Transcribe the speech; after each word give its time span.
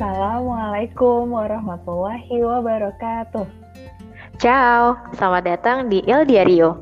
Assalamualaikum 0.00 1.28
warahmatullahi 1.28 2.40
wabarakatuh. 2.40 3.44
Ciao, 4.40 4.96
selamat 5.12 5.44
datang 5.44 5.78
di 5.92 6.00
El 6.08 6.24
Diario. 6.24 6.80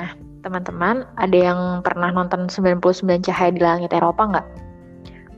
Nah, 0.00 0.16
teman-teman, 0.40 1.04
ada 1.20 1.36
yang 1.36 1.84
pernah 1.84 2.08
nonton 2.08 2.48
99 2.48 3.04
Cahaya 3.20 3.52
di 3.52 3.60
Langit 3.60 3.92
Eropa 3.92 4.32
nggak? 4.32 4.48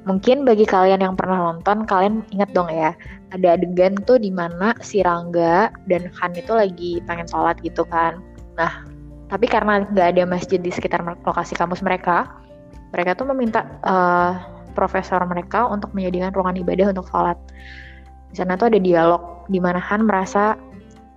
Mungkin 0.07 0.47
bagi 0.47 0.63
kalian 0.63 1.03
yang 1.03 1.19
pernah 1.19 1.51
nonton, 1.51 1.83
kalian 1.83 2.23
ingat 2.31 2.55
dong 2.55 2.71
ya, 2.71 2.95
ada 3.35 3.59
adegan 3.59 3.99
tuh 4.07 4.23
di 4.23 4.31
mana 4.31 4.79
si 4.79 5.03
Rangga 5.03 5.75
dan 5.91 6.15
Han 6.15 6.39
itu 6.39 6.55
lagi 6.55 7.03
pengen 7.11 7.27
sholat 7.27 7.59
gitu 7.67 7.83
kan. 7.91 8.23
Nah, 8.55 8.87
tapi 9.27 9.51
karena 9.51 9.83
nggak 9.83 10.15
ada 10.15 10.31
masjid 10.31 10.63
di 10.63 10.71
sekitar 10.71 11.03
lokasi 11.27 11.59
kampus 11.59 11.83
mereka, 11.83 12.31
mereka 12.95 13.19
tuh 13.19 13.27
meminta 13.27 13.67
uh, 13.83 14.60
profesor 14.73 15.21
mereka 15.27 15.67
untuk 15.69 15.93
menyediakan 15.93 16.33
ruangan 16.33 16.57
ibadah 16.63 16.87
untuk 16.95 17.07
sholat. 17.11 17.39
Di 18.31 18.39
sana 18.39 18.55
tuh 18.55 18.71
ada 18.71 18.79
dialog 18.79 19.47
di 19.51 19.59
mana 19.59 19.83
Han 19.83 20.07
merasa 20.07 20.55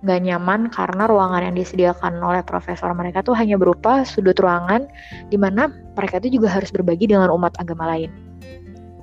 nggak 0.04 0.20
nyaman 0.20 0.68
karena 0.68 1.08
ruangan 1.08 1.48
yang 1.48 1.56
disediakan 1.56 2.20
oleh 2.20 2.44
profesor 2.44 2.92
mereka 2.92 3.24
tuh 3.24 3.32
hanya 3.32 3.56
berupa 3.56 4.04
sudut 4.04 4.36
ruangan 4.36 4.84
di 5.32 5.40
mana 5.40 5.72
mereka 5.96 6.20
tuh 6.20 6.28
juga 6.28 6.52
harus 6.52 6.68
berbagi 6.68 7.08
dengan 7.08 7.32
umat 7.32 7.56
agama 7.56 7.88
lain. 7.88 8.12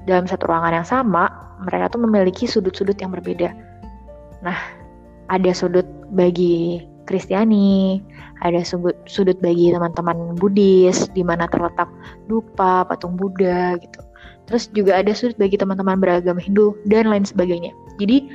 Dalam 0.05 0.29
satu 0.29 0.45
ruangan 0.45 0.77
yang 0.77 0.87
sama, 0.87 1.29
mereka 1.65 1.97
tuh 1.97 2.01
memiliki 2.05 2.45
sudut-sudut 2.45 2.97
yang 3.01 3.13
berbeda. 3.13 3.53
Nah, 4.45 4.57
ada 5.29 5.51
sudut 5.53 5.85
bagi 6.13 6.85
Kristiani, 7.05 8.01
ada 8.41 8.61
sudut, 8.61 8.97
sudut 9.05 9.37
bagi 9.41 9.73
teman-teman 9.73 10.37
Buddhis, 10.37 11.09
di 11.13 11.21
mana 11.25 11.49
terletak 11.49 11.89
dupa, 12.29 12.85
patung 12.85 13.17
Buddha 13.17 13.77
gitu. 13.77 14.01
Terus 14.51 14.67
juga 14.75 14.99
ada 14.99 15.15
sudut 15.15 15.39
bagi 15.39 15.55
teman-teman 15.55 15.95
beragama 16.03 16.43
Hindu 16.43 16.75
dan 16.91 17.07
lain 17.07 17.23
sebagainya. 17.23 17.71
Jadi 18.03 18.27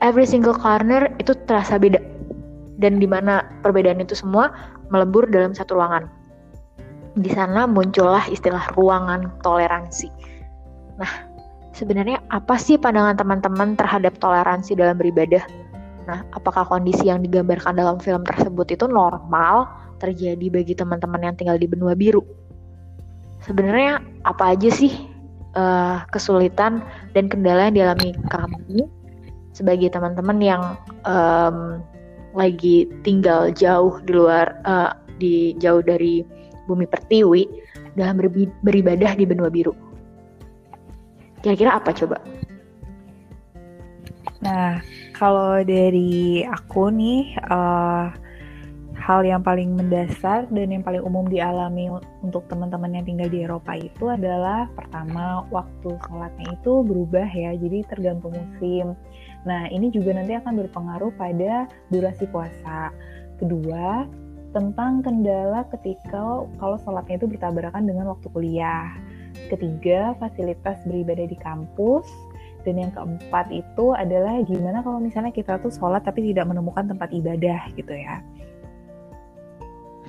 every 0.00 0.24
single 0.24 0.56
corner 0.56 1.12
itu 1.20 1.36
terasa 1.44 1.76
beda 1.76 2.00
dan 2.80 2.96
di 2.96 3.04
mana 3.04 3.44
perbedaan 3.60 4.00
itu 4.00 4.16
semua 4.16 4.48
melebur 4.88 5.28
dalam 5.28 5.52
satu 5.52 5.76
ruangan. 5.76 6.08
Di 7.20 7.28
sana 7.28 7.68
muncullah 7.68 8.24
istilah 8.32 8.72
ruangan 8.72 9.28
toleransi. 9.44 10.08
Nah, 10.96 11.12
sebenarnya 11.76 12.24
apa 12.32 12.56
sih 12.56 12.80
pandangan 12.80 13.20
teman-teman 13.20 13.76
terhadap 13.76 14.16
toleransi 14.18 14.74
dalam 14.74 14.96
beribadah? 14.96 15.44
Nah, 16.08 16.24
apakah 16.32 16.64
kondisi 16.64 17.12
yang 17.12 17.20
digambarkan 17.20 17.76
dalam 17.76 18.00
film 18.00 18.24
tersebut 18.24 18.72
itu 18.72 18.88
normal 18.88 19.68
terjadi 20.00 20.48
bagi 20.48 20.72
teman-teman 20.72 21.20
yang 21.20 21.34
tinggal 21.36 21.60
di 21.60 21.68
benua 21.68 21.92
biru? 21.92 22.24
Sebenarnya 23.44 24.00
apa 24.24 24.56
aja 24.56 24.72
sih 24.72 25.13
uh, 25.54 26.02
kesulitan 26.10 26.82
dan 27.16 27.26
kendala 27.26 27.70
yang 27.70 27.74
dialami 27.74 28.10
kami 28.30 28.86
sebagai 29.54 29.90
teman-teman 29.94 30.38
yang 30.42 30.62
um, 31.06 31.80
lagi 32.34 32.90
tinggal 33.06 33.54
jauh 33.54 34.02
di 34.02 34.12
luar 34.12 34.58
uh, 34.66 34.92
di 35.22 35.54
jauh 35.62 35.80
dari 35.80 36.26
bumi 36.66 36.84
pertiwi 36.90 37.46
dalam 37.94 38.18
beribadah 38.66 39.14
di 39.14 39.24
benua 39.24 39.46
biru. 39.46 39.70
Kira-kira 41.44 41.78
apa 41.78 41.94
coba? 41.94 42.18
Nah, 44.42 44.82
kalau 45.16 45.62
dari 45.62 46.42
aku 46.44 46.90
nih, 46.90 47.38
uh, 47.48 48.10
hal 49.04 49.20
yang 49.20 49.44
paling 49.44 49.76
mendasar 49.76 50.48
dan 50.48 50.72
yang 50.72 50.80
paling 50.80 51.04
umum 51.04 51.28
dialami 51.28 51.92
untuk 52.24 52.48
teman-teman 52.48 52.96
yang 52.96 53.04
tinggal 53.04 53.28
di 53.28 53.44
Eropa 53.44 53.76
itu 53.76 54.08
adalah 54.08 54.64
pertama 54.72 55.44
waktu 55.52 55.92
sholatnya 56.08 56.56
itu 56.56 56.80
berubah 56.80 57.28
ya, 57.28 57.52
jadi 57.52 57.84
tergantung 57.84 58.32
musim. 58.32 58.96
Nah 59.44 59.68
ini 59.68 59.92
juga 59.92 60.16
nanti 60.16 60.32
akan 60.32 60.56
berpengaruh 60.56 61.12
pada 61.20 61.68
durasi 61.92 62.24
puasa. 62.32 62.88
Kedua, 63.36 64.08
tentang 64.56 65.04
kendala 65.04 65.68
ketika 65.68 66.48
kalau 66.56 66.80
sholatnya 66.80 67.20
itu 67.20 67.28
bertabrakan 67.28 67.84
dengan 67.84 68.08
waktu 68.08 68.32
kuliah. 68.32 68.88
Ketiga, 69.52 70.16
fasilitas 70.16 70.80
beribadah 70.88 71.28
di 71.28 71.36
kampus. 71.36 72.08
Dan 72.64 72.80
yang 72.80 72.96
keempat 72.96 73.52
itu 73.52 73.92
adalah 73.92 74.40
gimana 74.48 74.80
kalau 74.80 74.96
misalnya 74.96 75.28
kita 75.28 75.60
tuh 75.60 75.68
sholat 75.68 76.00
tapi 76.00 76.32
tidak 76.32 76.48
menemukan 76.48 76.88
tempat 76.88 77.12
ibadah 77.12 77.68
gitu 77.76 77.92
ya. 77.92 78.24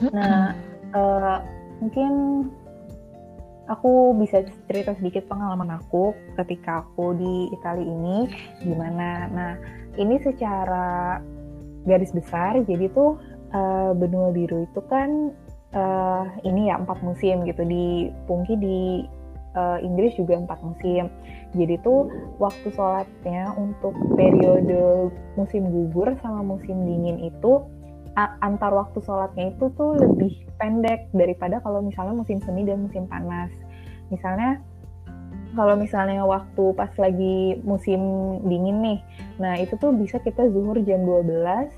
Nah, 0.01 0.51
uh, 0.91 1.37
mungkin 1.79 2.11
aku 3.65 4.13
bisa 4.21 4.45
cerita 4.69 4.93
sedikit 4.99 5.25
pengalaman 5.25 5.79
aku 5.81 6.13
ketika 6.43 6.85
aku 6.85 7.15
di 7.17 7.49
Italia 7.55 7.85
ini 7.85 8.17
gimana. 8.61 9.29
Nah, 9.31 9.53
ini 9.95 10.19
secara 10.21 11.19
garis 11.85 12.11
besar, 12.11 12.59
jadi 12.65 12.91
tuh 12.91 13.17
uh, 13.53 13.91
benua 13.95 14.33
biru 14.33 14.65
itu 14.65 14.81
kan 14.89 15.31
uh, 15.77 16.25
ini 16.43 16.73
ya 16.73 16.81
empat 16.81 16.99
musim 17.05 17.45
gitu 17.45 17.63
di 17.63 18.09
Pungki 18.25 18.55
di 18.57 18.79
uh, 19.55 19.79
Inggris 19.79 20.17
juga 20.19 20.35
empat 20.35 20.59
musim. 20.61 21.07
Jadi 21.55 21.79
tuh 21.81 22.11
waktu 22.37 22.67
sholatnya 22.75 23.55
untuk 23.55 23.95
periode 24.19 25.09
musim 25.39 25.71
gugur 25.71 26.11
sama 26.19 26.43
musim 26.43 26.83
dingin 26.83 27.31
itu 27.31 27.63
antar 28.15 28.71
waktu 28.71 29.03
sholatnya 29.03 29.51
itu 29.51 29.67
tuh 29.75 29.99
lebih 29.99 30.47
pendek 30.55 31.11
daripada 31.11 31.59
kalau 31.59 31.83
misalnya 31.83 32.15
musim 32.15 32.39
semi 32.39 32.63
dan 32.63 32.87
musim 32.87 33.03
panas. 33.11 33.51
Misalnya 34.07 34.63
kalau 35.55 35.75
misalnya 35.79 36.23
waktu 36.23 36.75
pas 36.75 36.91
lagi 36.99 37.59
musim 37.63 37.99
dingin 38.43 38.83
nih, 38.83 38.99
nah 39.39 39.55
itu 39.55 39.75
tuh 39.79 39.95
bisa 39.95 40.19
kita 40.19 40.47
zuhur 40.51 40.75
jam 40.83 41.03
12, 41.07 41.71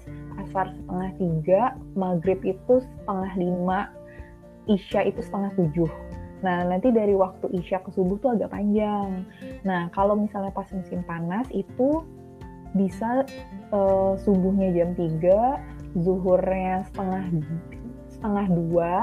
asar 0.45 0.73
setengah 0.73 1.11
tiga, 1.21 1.61
maghrib 1.93 2.41
itu 2.41 2.81
setengah 2.81 3.31
lima, 3.37 3.79
isya 4.65 5.05
itu 5.05 5.21
setengah 5.21 5.53
tujuh. 5.57 5.89
Nah, 6.45 6.69
nanti 6.69 6.93
dari 6.93 7.17
waktu 7.17 7.49
isya 7.53 7.81
ke 7.81 7.89
subuh 7.93 8.17
tuh 8.21 8.37
agak 8.37 8.53
panjang. 8.53 9.25
Nah, 9.65 9.89
kalau 9.89 10.13
misalnya 10.13 10.53
pas 10.53 10.69
musim 10.69 11.01
panas 11.01 11.49
itu 11.49 12.05
bisa 12.77 13.25
uh, 13.73 14.13
subuhnya 14.21 14.69
jam 14.73 14.93
3, 14.93 15.76
zuhurnya 15.97 16.85
setengah 16.93 17.25
setengah 18.17 18.45
dua 18.49 18.93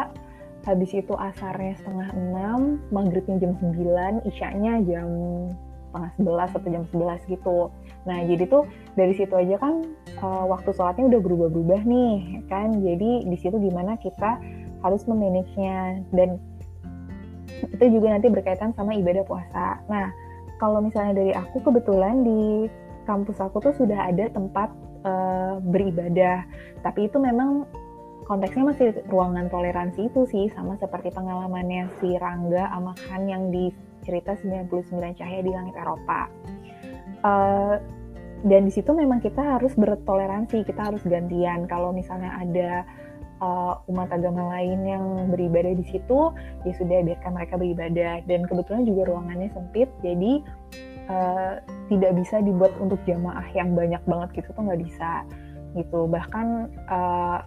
habis 0.65 0.91
itu 0.97 1.13
asarnya 1.13 1.77
setengah 1.77 2.09
enam 2.17 2.81
maghribnya 2.89 3.37
jam 3.37 3.53
sembilan 3.61 4.25
isyanya 4.25 4.81
jam 4.89 5.09
setengah 5.95 6.11
sebelas 6.19 6.51
atau 6.51 6.69
jam 6.73 6.85
sebelas 6.91 7.21
gitu. 7.31 7.59
Nah 8.09 8.19
jadi 8.27 8.45
tuh 8.51 8.67
dari 8.99 9.15
situ 9.15 9.31
aja 9.31 9.61
kan 9.61 9.87
uh, 10.19 10.45
waktu 10.51 10.75
sholatnya 10.75 11.07
udah 11.07 11.21
berubah-berubah 11.23 11.81
nih 11.87 12.43
kan? 12.51 12.83
Jadi 12.83 13.31
di 13.31 13.37
situ 13.39 13.55
gimana 13.61 13.95
kita 14.01 14.41
harus 14.83 15.07
memanagenya. 15.07 16.03
Dan 16.11 16.43
itu 17.63 17.85
juga 17.95 18.19
nanti 18.19 18.27
berkaitan 18.27 18.75
sama 18.75 18.99
ibadah 18.99 19.23
puasa. 19.23 19.79
Nah 19.87 20.11
kalau 20.59 20.83
misalnya 20.83 21.15
dari 21.15 21.33
aku 21.37 21.63
kebetulan 21.63 22.27
di 22.27 22.67
kampus 23.07 23.39
aku 23.39 23.63
tuh 23.63 23.75
sudah 23.79 24.11
ada 24.11 24.27
tempat 24.33 24.73
uh, 25.05 25.61
beribadah. 25.61 26.49
Tapi 26.81 27.07
itu 27.07 27.21
memang 27.21 27.69
konteksnya 28.25 28.65
masih 28.65 28.89
ruangan 29.13 29.53
toleransi 29.53 30.09
itu 30.09 30.25
sih 30.27 30.49
sama 30.57 30.81
seperti 30.81 31.13
pengalamannya 31.13 31.93
si 32.01 32.17
Rangga 32.17 32.73
sama 32.73 32.97
Han 33.13 33.29
yang 33.29 33.53
di 33.53 33.69
cerita 34.05 34.37
99 34.37 35.21
Cahaya 35.21 35.41
di 35.41 35.53
Langit 35.53 35.77
Eropa. 35.77 36.29
Uh, 37.25 37.77
dan 38.45 38.69
di 38.69 38.73
situ 38.73 38.93
memang 38.93 39.25
kita 39.25 39.57
harus 39.57 39.73
bertoleransi, 39.73 40.69
kita 40.69 40.93
harus 40.93 41.01
gantian. 41.09 41.65
Kalau 41.65 41.97
misalnya 41.97 42.37
ada 42.37 42.85
uh, 43.41 43.81
umat 43.89 44.13
agama 44.13 44.53
lain 44.53 44.85
yang 44.85 45.05
beribadah 45.33 45.73
di 45.73 45.85
situ, 45.89 46.29
ya 46.69 46.73
sudah 46.77 47.01
biarkan 47.01 47.33
mereka 47.33 47.57
beribadah. 47.57 48.21
Dan 48.29 48.45
kebetulan 48.45 48.85
juga 48.85 49.09
ruangannya 49.09 49.49
sempit, 49.57 49.89
jadi 50.05 50.45
uh, 51.09 51.61
tidak 51.91 52.13
bisa 52.17 52.41
dibuat 52.41 52.73
untuk 52.81 53.01
jamaah 53.05 53.45
yang 53.53 53.73
banyak 53.73 54.01
banget 54.05 54.43
gitu 54.43 54.49
tuh 54.55 54.63
nggak 54.65 54.83
bisa 54.83 55.25
gitu. 55.75 56.07
Bahkan 56.07 56.47
uh, 56.89 57.39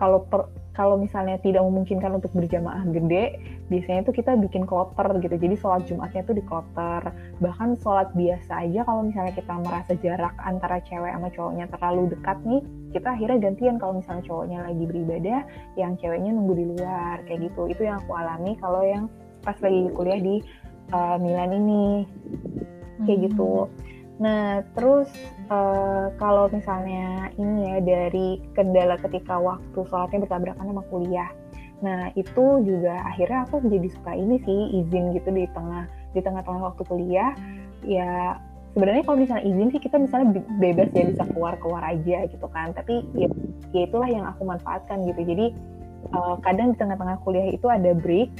kalau 0.00 0.24
per, 0.24 0.48
kalau 0.72 0.96
misalnya 0.96 1.36
tidak 1.44 1.60
memungkinkan 1.60 2.16
untuk 2.16 2.32
berjamaah 2.32 2.88
gede 2.88 3.36
biasanya 3.68 4.00
tuh 4.08 4.16
kita 4.16 4.32
bikin 4.40 4.64
kloter 4.64 5.12
gitu. 5.20 5.36
Jadi 5.36 5.54
sholat 5.60 5.84
jumatnya 5.84 6.24
tuh 6.24 6.40
di 6.40 6.44
kloter. 6.46 7.04
Bahkan 7.36 7.76
sholat 7.84 8.08
biasa 8.16 8.64
aja 8.64 8.80
kalau 8.88 9.04
misalnya 9.04 9.36
kita 9.36 9.54
merasa 9.60 9.92
jarak 10.00 10.32
antara 10.40 10.80
cewek 10.88 11.12
sama 11.12 11.28
cowoknya 11.36 11.66
terlalu 11.68 12.02
dekat 12.16 12.38
nih 12.48 12.62
kita 12.90 13.08
akhirnya 13.12 13.38
gantian 13.38 13.76
kalau 13.76 13.94
misalnya 14.00 14.24
cowoknya 14.26 14.58
lagi 14.66 14.84
beribadah 14.88 15.40
yang 15.76 15.92
ceweknya 16.00 16.30
nunggu 16.32 16.54
di 16.56 16.64
luar 16.72 17.16
kayak 17.28 17.50
gitu. 17.52 17.62
Itu 17.68 17.82
yang 17.84 18.00
aku 18.00 18.12
alami 18.16 18.56
kalau 18.56 18.80
yang 18.80 19.04
pas 19.44 19.56
lagi 19.60 19.88
kuliah 19.92 20.20
di 20.20 20.36
uh, 20.96 21.16
Milan 21.20 21.50
ini 21.60 21.84
kayak 23.04 23.18
hmm. 23.18 23.26
gitu. 23.30 23.52
Nah, 24.20 24.60
terus 24.76 25.08
uh, 25.48 26.12
kalau 26.20 26.52
misalnya 26.52 27.32
ini 27.40 27.72
ya 27.72 27.76
dari 27.80 28.28
kendala 28.52 29.00
ketika 29.00 29.40
waktu 29.40 29.78
sholatnya 29.88 30.28
bertabrakan 30.28 30.68
sama 30.68 30.84
kuliah. 30.92 31.30
Nah, 31.80 32.12
itu 32.12 32.60
juga 32.60 33.00
akhirnya 33.08 33.48
aku 33.48 33.64
jadi 33.64 33.88
suka 33.88 34.12
ini 34.12 34.36
sih 34.44 34.84
izin 34.84 35.16
gitu 35.16 35.32
di 35.32 35.48
tengah 35.56 35.88
di 36.12 36.20
tengah-tengah 36.20 36.62
waktu 36.74 36.82
kuliah 36.84 37.32
ya 37.86 38.36
sebenarnya 38.74 39.02
kalau 39.02 39.18
misalnya 39.18 39.44
izin 39.46 39.68
sih 39.74 39.82
kita 39.82 39.96
misalnya 39.98 40.42
bebas 40.62 40.90
ya 40.94 41.04
bisa 41.10 41.24
keluar 41.34 41.54
keluar 41.58 41.82
aja 41.82 42.26
gitu 42.30 42.46
kan 42.50 42.70
tapi 42.74 43.02
ya, 43.18 43.26
ya 43.74 43.82
itulah 43.86 44.06
yang 44.06 44.26
aku 44.26 44.46
manfaatkan 44.46 45.02
gitu 45.10 45.22
jadi 45.26 45.46
uh, 46.14 46.36
kadang 46.42 46.74
di 46.74 46.76
tengah-tengah 46.78 47.18
kuliah 47.26 47.50
itu 47.50 47.66
ada 47.66 47.94
break 47.94 48.30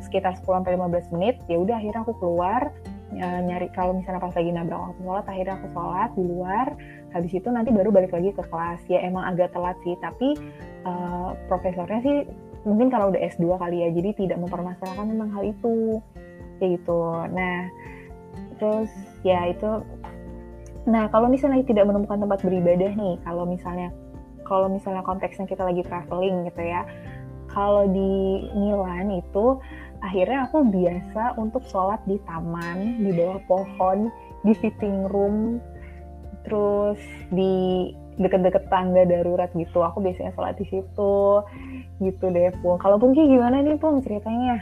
sekitar 0.00 0.34
10 0.40 0.64
sampai 0.64 0.74
15 0.74 1.14
menit 1.14 1.34
ya 1.46 1.60
udah 1.60 1.76
akhirnya 1.78 2.02
aku 2.02 2.14
keluar 2.18 2.72
uh, 3.16 3.40
nyari 3.42 3.68
kalau 3.74 3.96
misalnya 3.96 4.22
pas 4.22 4.34
lagi 4.34 4.50
nabrak 4.50 4.78
waktu 4.78 5.00
sholat 5.02 5.26
akhirnya 5.26 5.54
aku 5.58 5.68
sholat 5.74 6.10
di 6.14 6.24
luar. 6.24 6.66
Habis 7.10 7.32
itu 7.34 7.48
nanti 7.50 7.70
baru 7.74 7.90
balik 7.90 8.12
lagi 8.14 8.30
ke 8.30 8.42
kelas. 8.46 8.80
Ya 8.86 9.02
emang 9.02 9.26
agak 9.26 9.50
telat 9.54 9.76
sih 9.82 9.96
tapi 9.98 10.38
uh, 10.86 11.34
profesornya 11.50 12.00
sih 12.02 12.16
mungkin 12.68 12.92
kalau 12.92 13.08
udah 13.08 13.20
S2 13.24 13.56
kali 13.56 13.76
ya 13.82 13.88
jadi 13.90 14.10
tidak 14.14 14.38
mempermasalahkan 14.44 15.06
tentang 15.10 15.30
hal 15.34 15.42
itu. 15.42 15.98
Kayak 16.62 16.70
gitu. 16.82 17.00
Nah 17.34 17.58
terus 18.60 18.90
ya 19.26 19.50
itu. 19.50 19.82
Nah 20.86 21.10
kalau 21.10 21.26
misalnya 21.28 21.64
tidak 21.66 21.88
menemukan 21.88 22.20
tempat 22.20 22.40
beribadah 22.46 22.92
nih 22.94 23.14
kalau 23.26 23.44
misalnya 23.44 23.90
kalau 24.46 24.66
misalnya 24.66 25.06
konteksnya 25.06 25.46
kita 25.46 25.62
lagi 25.62 25.86
traveling 25.86 26.42
gitu 26.50 26.62
ya 26.66 26.82
kalau 27.50 27.86
di 27.90 28.46
Milan 28.54 29.10
itu 29.22 29.58
akhirnya 30.00 30.48
aku 30.48 30.64
biasa 30.68 31.36
untuk 31.36 31.64
sholat 31.68 32.00
di 32.08 32.16
taman 32.24 33.04
di 33.04 33.10
bawah 33.12 33.40
pohon 33.48 34.08
di 34.44 34.52
sitting 34.56 35.08
room 35.12 35.60
terus 36.48 37.00
di 37.28 37.92
deket-deket 38.20 38.68
tangga 38.68 39.08
darurat 39.08 39.48
gitu. 39.56 39.80
Aku 39.80 40.04
biasanya 40.04 40.32
sholat 40.36 40.56
di 40.60 40.66
situ 40.68 41.44
gitu 42.00 42.24
deh 42.32 42.52
Pung. 42.60 42.76
Kalau 42.80 43.00
Pung 43.00 43.16
gimana 43.16 43.64
nih 43.64 43.80
Pung 43.80 44.04
ceritanya? 44.04 44.60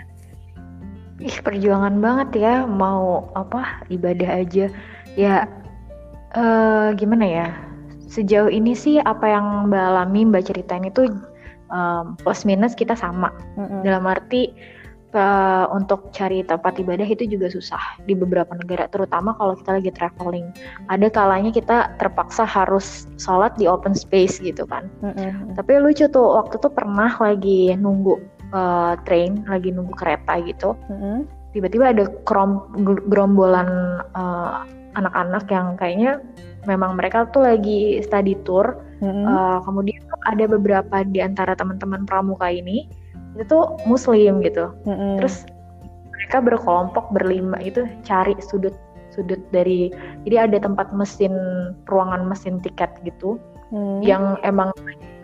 Ih 1.19 1.39
perjuangan 1.43 1.99
banget 1.99 2.29
ya 2.39 2.55
mau 2.67 3.27
apa 3.35 3.83
ibadah 3.91 4.43
aja. 4.43 4.71
Ya 5.19 5.51
uh, 6.39 6.95
gimana 6.95 7.27
ya 7.27 7.47
sejauh 8.09 8.49
ini 8.49 8.73
sih 8.73 9.03
apa 9.03 9.27
yang 9.27 9.69
mbak 9.69 9.85
alami 9.85 10.25
mbak 10.25 10.49
ceritain 10.49 10.87
itu 10.87 11.11
um, 11.71 12.15
plus 12.23 12.47
minus 12.47 12.79
kita 12.79 12.95
sama. 12.95 13.35
Mm 13.59 13.67
-hmm. 13.67 13.81
dalam 13.83 14.05
arti 14.07 14.55
uh, 15.15 15.67
untuk 15.73 16.11
cari 16.13 16.45
tempat 16.45 16.77
ibadah 16.81 17.07
itu 17.07 17.25
juga 17.29 17.49
susah 17.49 17.81
di 18.05 18.13
beberapa 18.17 18.53
negara 18.57 18.89
terutama 18.91 19.33
kalau 19.37 19.57
kita 19.57 19.81
lagi 19.81 19.91
traveling 19.95 20.49
ada 20.89 21.07
kalanya 21.09 21.53
kita 21.53 21.93
terpaksa 21.97 22.45
harus 22.45 23.09
sholat 23.17 23.55
di 23.57 23.69
open 23.69 23.97
space 23.97 24.41
gitu 24.43 24.69
kan 24.69 24.89
mm 25.01 25.13
-hmm. 25.13 25.55
tapi 25.57 25.79
lucu 25.81 26.09
tuh 26.09 26.41
waktu 26.41 26.61
tuh 26.61 26.73
pernah 26.73 27.13
lagi 27.21 27.73
nunggu 27.77 28.39
uh, 28.53 28.95
train 29.05 29.45
lagi 29.49 29.73
nunggu 29.73 29.95
kereta 29.97 30.41
gitu 30.45 30.77
mm-hmm. 30.89 31.25
tiba-tiba 31.57 31.93
ada 31.93 32.05
krom 32.25 32.65
gerombolan 33.09 34.01
uh, 34.17 34.65
anak-anak 34.97 35.45
yang 35.53 35.77
kayaknya 35.77 36.13
memang 36.67 36.99
mereka 36.99 37.29
tuh 37.31 37.45
lagi 37.45 38.01
study 38.05 38.37
tour 38.45 38.77
mm-hmm. 39.01 39.25
uh, 39.25 39.59
kemudian 39.65 40.01
ada 40.29 40.45
beberapa 40.45 41.05
di 41.09 41.25
antara 41.25 41.57
teman-teman 41.57 42.05
pramuka 42.05 42.49
ini 42.53 42.89
itu 43.39 43.59
muslim 43.87 44.43
gitu 44.43 44.75
mm-hmm. 44.85 45.23
terus 45.23 45.47
mereka 46.19 46.43
berkelompok 46.43 47.07
berlima 47.15 47.57
itu 47.63 47.87
cari 48.03 48.35
sudut 48.43 48.75
sudut 49.15 49.41
dari 49.55 49.91
jadi 50.29 50.51
ada 50.51 50.63
tempat 50.63 50.91
mesin 50.93 51.33
ruangan 51.89 52.29
mesin 52.29 52.61
tiket 52.63 52.93
gitu 53.03 53.41
hmm. 53.75 54.05
yang 54.05 54.37
emang 54.45 54.71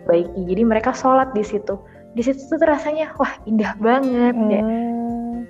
baik 0.09 0.27
jadi 0.35 0.63
mereka 0.65 0.91
sholat 0.91 1.31
di 1.37 1.45
situ 1.47 1.79
di 2.15 2.23
situ 2.25 2.41
tuh 2.47 2.67
rasanya 2.67 3.11
wah 3.19 3.31
indah 3.47 3.75
banget 3.79 4.35
ya. 4.35 4.63
hmm. 4.63 5.47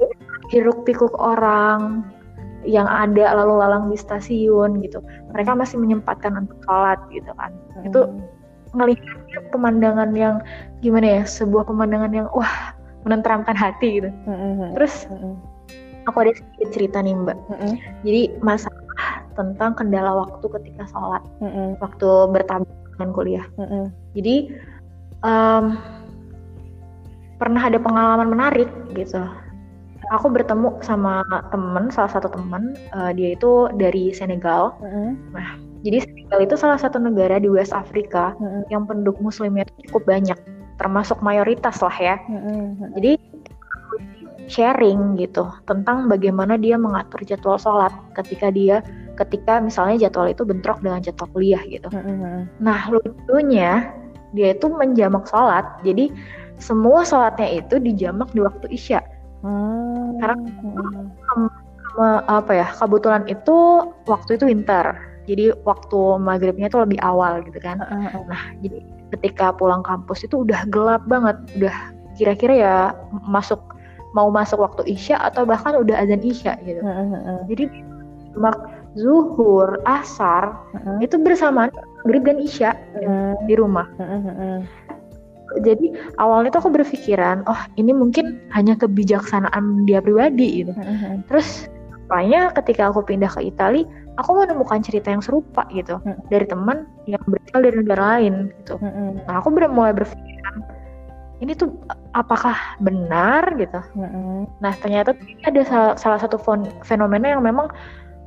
ya 0.00 0.06
hiruk 0.52 0.84
pikuk 0.84 1.12
orang 1.18 2.04
yang 2.64 2.88
ada 2.88 3.36
lalu 3.36 3.60
lalang 3.60 3.92
di 3.92 3.96
stasiun 4.00 4.80
gitu 4.80 5.04
mereka 5.36 5.52
masih 5.52 5.76
menyempatkan 5.76 6.32
untuk 6.36 6.56
sholat 6.64 7.00
gitu 7.12 7.28
kan 7.36 7.52
hmm. 7.52 7.88
itu 7.92 8.00
ngelihatnya 8.74 9.38
pemandangan 9.54 10.10
yang 10.14 10.36
gimana 10.82 11.20
ya 11.20 11.22
sebuah 11.24 11.64
pemandangan 11.66 12.12
yang 12.12 12.26
wah 12.34 12.74
menenteramkan 13.06 13.56
hati 13.56 14.02
gitu 14.02 14.10
hmm. 14.28 14.74
terus 14.76 15.06
hmm. 15.08 15.38
aku 16.10 16.16
ada 16.28 16.32
sedikit 16.34 16.68
cerita 16.74 16.98
nih 17.00 17.14
mbak 17.14 17.38
hmm. 17.50 17.74
jadi 18.02 18.22
masalah 18.42 18.82
tentang 19.34 19.74
kendala 19.74 20.12
waktu 20.26 20.46
ketika 20.60 20.86
sholat 20.90 21.22
hmm. 21.42 21.78
waktu 21.78 22.08
bertamu 22.30 22.66
dengan 22.94 23.10
kuliah 23.14 23.46
hmm. 23.58 23.90
jadi 24.14 24.54
um, 25.24 25.78
pernah 27.38 27.62
ada 27.66 27.78
pengalaman 27.80 28.30
menarik 28.30 28.70
gitu. 28.94 29.20
Aku 30.12 30.28
bertemu 30.28 30.84
sama 30.84 31.24
temen, 31.48 31.88
salah 31.88 32.12
satu 32.12 32.28
temen, 32.28 32.76
uh, 32.92 33.10
dia 33.16 33.32
itu 33.32 33.72
dari 33.80 34.12
Senegal. 34.12 34.76
Mm-hmm. 34.84 35.08
Nah, 35.32 35.48
jadi 35.80 36.04
Senegal 36.24 36.40
itu 36.40 36.54
salah 36.56 36.78
satu 36.80 36.96
negara 36.96 37.36
di 37.36 37.52
West 37.52 37.76
Afrika 37.76 38.32
mm-hmm. 38.40 38.72
yang 38.72 38.88
penduduk 38.88 39.20
Muslimnya 39.20 39.68
cukup 39.88 40.08
banyak, 40.08 40.38
termasuk 40.80 41.20
mayoritas 41.20 41.78
lah 41.84 41.96
ya. 42.00 42.16
Mm-hmm. 42.26 42.96
Jadi 42.96 43.12
sharing 44.44 45.16
gitu 45.16 45.48
tentang 45.64 46.08
bagaimana 46.08 46.60
dia 46.60 46.76
mengatur 46.76 47.24
jadwal 47.24 47.56
sholat 47.56 47.92
ketika 48.12 48.52
dia 48.52 48.84
ketika 49.16 49.56
misalnya 49.56 50.08
jadwal 50.08 50.28
itu 50.28 50.44
bentrok 50.44 50.84
dengan 50.84 51.00
jadwal 51.04 51.28
kuliah 51.32 51.62
gitu. 51.68 51.88
Mm-hmm. 51.92 52.60
Nah 52.60 52.80
lucunya 52.88 53.92
dia 54.34 54.50
itu 54.56 54.66
menjamak 54.66 55.30
sholat, 55.30 55.64
jadi 55.86 56.10
semua 56.58 57.06
sholatnya 57.06 57.62
itu 57.62 57.78
dijamak 57.78 58.34
di 58.34 58.42
waktu 58.42 58.66
isya. 58.74 59.00
Hmm. 59.44 60.18
Karena 60.18 60.50
apa 62.26 62.52
ya 62.52 62.66
kebetulan 62.74 63.22
itu 63.30 63.86
waktu 64.10 64.34
itu 64.34 64.50
winter, 64.50 64.98
jadi 65.24 65.56
waktu 65.64 65.98
maghribnya 66.20 66.68
itu 66.68 66.78
lebih 66.80 67.00
awal 67.00 67.40
gitu 67.44 67.58
kan. 67.60 67.80
Hmm. 67.80 68.28
Nah 68.28 68.42
jadi 68.60 68.84
ketika 69.16 69.54
pulang 69.54 69.84
kampus 69.84 70.24
itu 70.24 70.44
udah 70.44 70.66
gelap 70.68 71.02
banget, 71.08 71.36
udah 71.56 71.76
kira-kira 72.14 72.54
ya 72.54 72.76
masuk 73.26 73.60
mau 74.14 74.30
masuk 74.30 74.62
waktu 74.62 74.86
isya 74.86 75.18
atau 75.18 75.42
bahkan 75.42 75.74
udah 75.74 75.96
azan 75.98 76.22
isya 76.22 76.60
gitu. 76.62 76.80
Hmm. 76.84 77.44
Jadi 77.50 77.64
mak 78.34 78.56
zuhur, 78.94 79.80
asar 79.86 80.54
hmm. 80.74 81.02
itu 81.02 81.18
bersamaan 81.18 81.70
maghrib 82.02 82.22
dan 82.22 82.38
isya 82.38 82.70
hmm. 83.00 83.48
di 83.48 83.54
rumah. 83.58 83.88
Hmm 83.98 84.66
jadi 85.62 85.94
awalnya 86.18 86.50
tuh 86.50 86.66
aku 86.66 86.72
berpikiran 86.74 87.46
oh 87.46 87.60
ini 87.78 87.94
mungkin 87.94 88.42
hanya 88.50 88.74
kebijaksanaan 88.74 89.86
dia 89.86 90.02
pribadi 90.02 90.64
gitu 90.64 90.72
mm-hmm. 90.74 91.30
terus 91.30 91.70
rupanya 92.04 92.52
ketika 92.52 92.92
aku 92.92 93.00
pindah 93.00 93.32
ke 93.32 93.48
Italia 93.48 93.88
aku 94.20 94.30
menemukan 94.44 94.84
cerita 94.84 95.08
yang 95.08 95.24
serupa 95.24 95.64
gitu 95.72 95.96
mm-hmm. 96.04 96.28
dari 96.28 96.46
teman 96.46 96.84
yang 97.08 97.22
berasal 97.24 97.64
dari 97.64 97.76
negara 97.80 98.04
lain 98.20 98.52
gitu 98.60 98.76
mm-hmm. 98.76 99.24
nah 99.24 99.40
aku 99.40 99.48
mulai 99.50 99.96
berpikiran 99.96 100.56
ini 101.42 101.56
tuh 101.56 101.72
apakah 102.12 102.54
benar 102.84 103.56
gitu 103.56 103.80
mm-hmm. 103.96 104.52
nah 104.60 104.72
ternyata 104.78 105.16
ada 105.48 105.60
salah, 105.64 105.94
salah 105.96 106.18
satu 106.20 106.36
fenomena 106.84 107.32
yang 107.32 107.40
memang 107.40 107.72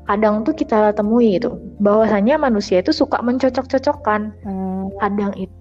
kadang 0.08 0.42
tuh 0.42 0.56
kita 0.56 0.96
temui 0.98 1.38
itu 1.38 1.54
bahwasanya 1.84 2.40
manusia 2.40 2.80
itu 2.80 2.96
suka 2.96 3.20
mencocok-cocokkan 3.20 4.32
hmm. 4.40 4.96
kadang 5.04 5.36
itu 5.36 5.52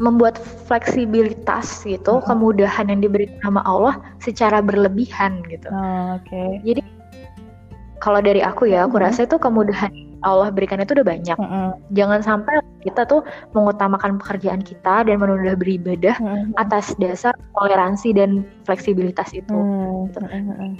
membuat 0.00 0.38
fleksibilitas 0.38 1.82
gitu, 1.82 2.22
hmm. 2.22 2.24
kemudahan 2.26 2.86
yang 2.86 3.02
diberikan 3.02 3.38
sama 3.42 3.60
Allah 3.66 3.98
secara 4.22 4.62
berlebihan 4.62 5.42
gitu. 5.50 5.68
Oh, 5.74 6.16
Oke. 6.16 6.30
Okay. 6.30 6.50
Jadi 6.64 6.80
kalau 7.98 8.22
dari 8.22 8.42
aku 8.42 8.70
ya, 8.70 8.86
aku 8.86 8.98
hmm. 8.98 9.04
rasa 9.10 9.26
itu 9.26 9.36
kemudahan 9.38 9.90
Allah 10.26 10.50
berikan 10.50 10.82
itu 10.82 10.98
udah 10.98 11.06
banyak. 11.06 11.38
Hmm. 11.38 11.78
Jangan 11.94 12.20
sampai 12.22 12.58
kita 12.82 13.06
tuh 13.06 13.22
mengutamakan 13.54 14.18
pekerjaan 14.18 14.62
kita 14.62 15.06
dan 15.06 15.16
menunda 15.18 15.54
beribadah 15.54 16.18
hmm. 16.18 16.58
atas 16.58 16.94
dasar 16.98 17.34
toleransi 17.54 18.14
dan 18.14 18.42
fleksibilitas 18.66 19.30
itu. 19.34 19.54
Gitu. 20.10 20.20
Hmm. 20.26 20.74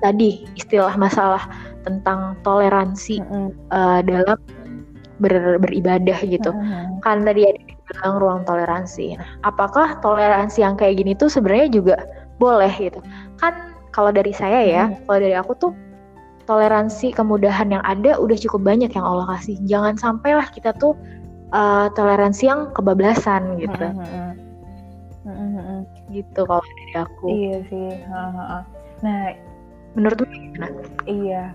Tadi 0.00 0.46
istilah 0.54 0.94
masalah 0.94 1.42
tentang 1.82 2.38
toleransi 2.46 3.18
hmm. 3.22 3.50
uh, 3.74 4.00
dalam 4.06 4.38
ber, 5.18 5.58
beribadah 5.58 6.18
gitu. 6.22 6.50
Hmm. 6.54 7.02
Kan 7.02 7.26
tadi 7.26 7.46
ada 7.46 7.60
bilang 7.88 8.14
ruang 8.20 8.40
toleransi. 8.46 9.18
Nah, 9.18 9.26
apakah 9.42 9.98
toleransi 9.98 10.62
yang 10.62 10.78
kayak 10.78 11.02
gini 11.02 11.12
tuh 11.18 11.26
sebenarnya 11.26 11.68
juga 11.74 11.96
boleh 12.38 12.70
gitu? 12.78 13.02
Kan 13.42 13.74
kalau 13.90 14.14
dari 14.14 14.30
saya 14.30 14.62
ya, 14.62 14.84
hmm. 14.86 15.10
kalau 15.10 15.18
dari 15.18 15.34
aku 15.34 15.52
tuh 15.58 15.72
toleransi 16.48 17.12
kemudahan 17.12 17.68
yang 17.68 17.84
ada 17.84 18.16
udah 18.16 18.36
cukup 18.40 18.64
banyak 18.64 18.88
yang 18.88 19.04
Allah 19.04 19.36
kasih. 19.36 19.60
Jangan 19.68 20.00
sampailah 20.00 20.48
kita 20.48 20.72
tuh 20.80 20.96
uh, 21.52 21.92
toleransi 21.92 22.48
yang 22.48 22.72
kebablasan 22.72 23.60
gitu. 23.60 23.76
Hmm. 23.76 24.32
Hmm. 25.28 25.36
Hmm. 25.36 25.50
hmm. 25.52 25.80
Gitu 26.08 26.40
kalau 26.48 26.64
dari 26.64 26.94
aku. 26.96 27.26
Iya 27.28 27.56
sih. 27.68 27.88
Nah, 29.04 29.36
menurutmu 29.92 30.24
gimana? 30.32 30.68
Iya 31.04 31.52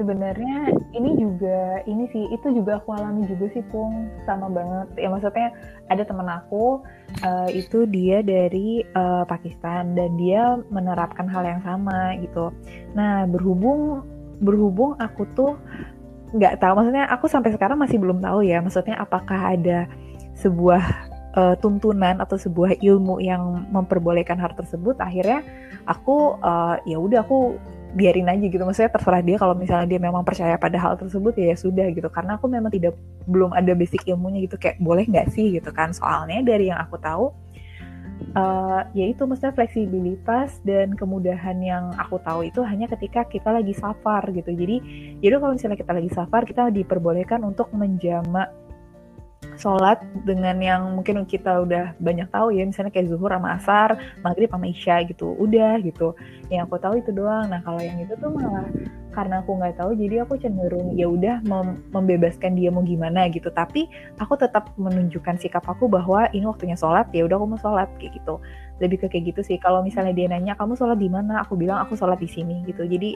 sebenarnya 0.00 0.72
ini 0.96 1.20
juga 1.20 1.84
ini 1.84 2.08
sih 2.10 2.24
itu 2.32 2.48
juga 2.56 2.80
aku 2.80 2.96
alami 2.96 3.28
juga 3.28 3.52
sih 3.52 3.64
Pung 3.68 4.08
sama 4.24 4.48
banget 4.48 4.88
ya 4.96 5.08
maksudnya 5.12 5.52
ada 5.92 6.02
temen 6.02 6.28
aku 6.28 6.80
uh, 7.22 7.48
itu 7.52 7.84
dia 7.86 8.24
dari 8.24 8.82
uh, 8.96 9.28
Pakistan 9.28 9.92
dan 9.92 10.16
dia 10.16 10.60
menerapkan 10.72 11.28
hal 11.28 11.44
yang 11.44 11.60
sama 11.60 12.16
gitu 12.18 12.48
nah 12.96 13.28
berhubung 13.28 14.02
berhubung 14.42 14.98
aku 14.98 15.24
tuh 15.32 15.54
nggak 16.34 16.58
tahu. 16.58 16.72
Maksudnya 16.82 17.06
aku 17.06 17.30
sampai 17.30 17.54
sekarang 17.54 17.78
masih 17.78 18.02
belum 18.02 18.18
tahu 18.18 18.42
ya 18.42 18.58
maksudnya 18.58 18.98
apakah 18.98 19.54
ada 19.54 19.86
sebuah 20.36 20.82
uh, 21.36 21.54
tuntunan 21.60 22.20
atau 22.20 22.36
sebuah 22.36 22.80
ilmu 22.80 23.22
yang 23.22 23.68
memperbolehkan 23.70 24.36
hal 24.36 24.52
tersebut. 24.58 24.98
Akhirnya 24.98 25.44
aku 25.86 26.36
uh, 26.40 26.76
ya 26.84 26.98
udah 26.98 27.24
aku 27.24 27.56
biarin 27.92 28.28
aja 28.28 28.44
gitu. 28.48 28.64
Maksudnya 28.64 28.90
terserah 28.92 29.20
dia 29.20 29.36
kalau 29.36 29.52
misalnya 29.52 29.86
dia 29.86 30.00
memang 30.00 30.24
percaya 30.24 30.56
pada 30.56 30.80
hal 30.80 30.96
tersebut 30.96 31.36
ya, 31.36 31.52
ya 31.52 31.56
sudah 31.56 31.86
gitu. 31.92 32.08
Karena 32.08 32.40
aku 32.40 32.48
memang 32.48 32.72
tidak 32.72 32.96
belum 33.28 33.52
ada 33.52 33.76
basic 33.76 34.04
ilmunya 34.08 34.48
gitu. 34.48 34.56
Kayak 34.56 34.80
boleh 34.80 35.04
nggak 35.04 35.28
sih 35.32 35.52
gitu 35.60 35.68
kan? 35.70 35.92
Soalnya 35.92 36.40
dari 36.44 36.72
yang 36.72 36.80
aku 36.80 36.96
tahu 36.96 37.32
uh, 38.34 38.82
yaitu 38.96 39.26
maksudnya 39.26 39.54
fleksibilitas 39.54 40.62
dan 40.62 40.94
kemudahan 40.94 41.58
yang 41.60 41.90
aku 41.98 42.18
tahu 42.22 42.46
itu 42.46 42.62
hanya 42.62 42.88
ketika 42.90 43.26
kita 43.26 43.50
lagi 43.50 43.74
safar 43.74 44.26
gitu. 44.32 44.50
Jadi 44.54 44.76
jadi 45.20 45.34
kalau 45.38 45.54
misalnya 45.54 45.78
kita 45.78 45.92
lagi 45.92 46.10
safar 46.10 46.42
kita 46.46 46.70
diperbolehkan 46.70 47.42
untuk 47.42 47.68
menjamak 47.74 48.50
sholat 49.62 50.02
dengan 50.26 50.58
yang 50.58 50.98
mungkin 50.98 51.22
kita 51.22 51.62
udah 51.62 51.94
banyak 52.02 52.26
tahu 52.34 52.50
ya 52.50 52.66
misalnya 52.66 52.90
kayak 52.90 53.14
zuhur 53.14 53.30
sama 53.30 53.54
asar 53.54 53.94
maghrib 54.26 54.50
sama 54.50 54.66
isya 54.66 55.06
gitu 55.06 55.38
udah 55.38 55.78
gitu. 55.86 56.18
Yang 56.50 56.66
aku 56.66 56.76
tahu 56.82 56.94
itu 56.98 57.10
doang. 57.14 57.46
Nah 57.46 57.62
kalau 57.62 57.78
yang 57.78 58.02
itu 58.02 58.18
tuh 58.18 58.34
malah 58.34 58.66
karena 59.14 59.44
aku 59.44 59.54
nggak 59.54 59.78
tahu 59.78 59.94
jadi 59.94 60.26
aku 60.26 60.34
cenderung 60.42 60.98
ya 60.98 61.06
udah 61.06 61.38
mem 61.46 61.78
membebaskan 61.94 62.58
dia 62.58 62.74
mau 62.74 62.82
gimana 62.82 63.30
gitu. 63.30 63.54
Tapi 63.54 63.86
aku 64.18 64.34
tetap 64.34 64.74
menunjukkan 64.74 65.38
sikap 65.38 65.62
aku 65.70 65.86
bahwa 65.86 66.26
ini 66.34 66.42
waktunya 66.42 66.74
sholat 66.74 67.06
ya 67.14 67.22
udah 67.22 67.38
aku 67.38 67.46
mau 67.54 67.60
sholat 67.62 67.86
kayak 68.02 68.18
gitu. 68.18 68.42
Lebih 68.82 69.06
ke 69.06 69.14
kayak 69.14 69.30
gitu 69.30 69.40
sih. 69.46 69.56
Kalau 69.62 69.86
misalnya 69.86 70.10
dia 70.10 70.26
nanya 70.26 70.58
kamu 70.58 70.74
sholat 70.74 70.98
di 70.98 71.06
mana? 71.06 71.46
Aku 71.46 71.54
bilang 71.54 71.78
aku 71.86 71.94
sholat 71.94 72.18
di 72.18 72.26
sini 72.26 72.66
gitu. 72.66 72.82
Jadi 72.82 73.14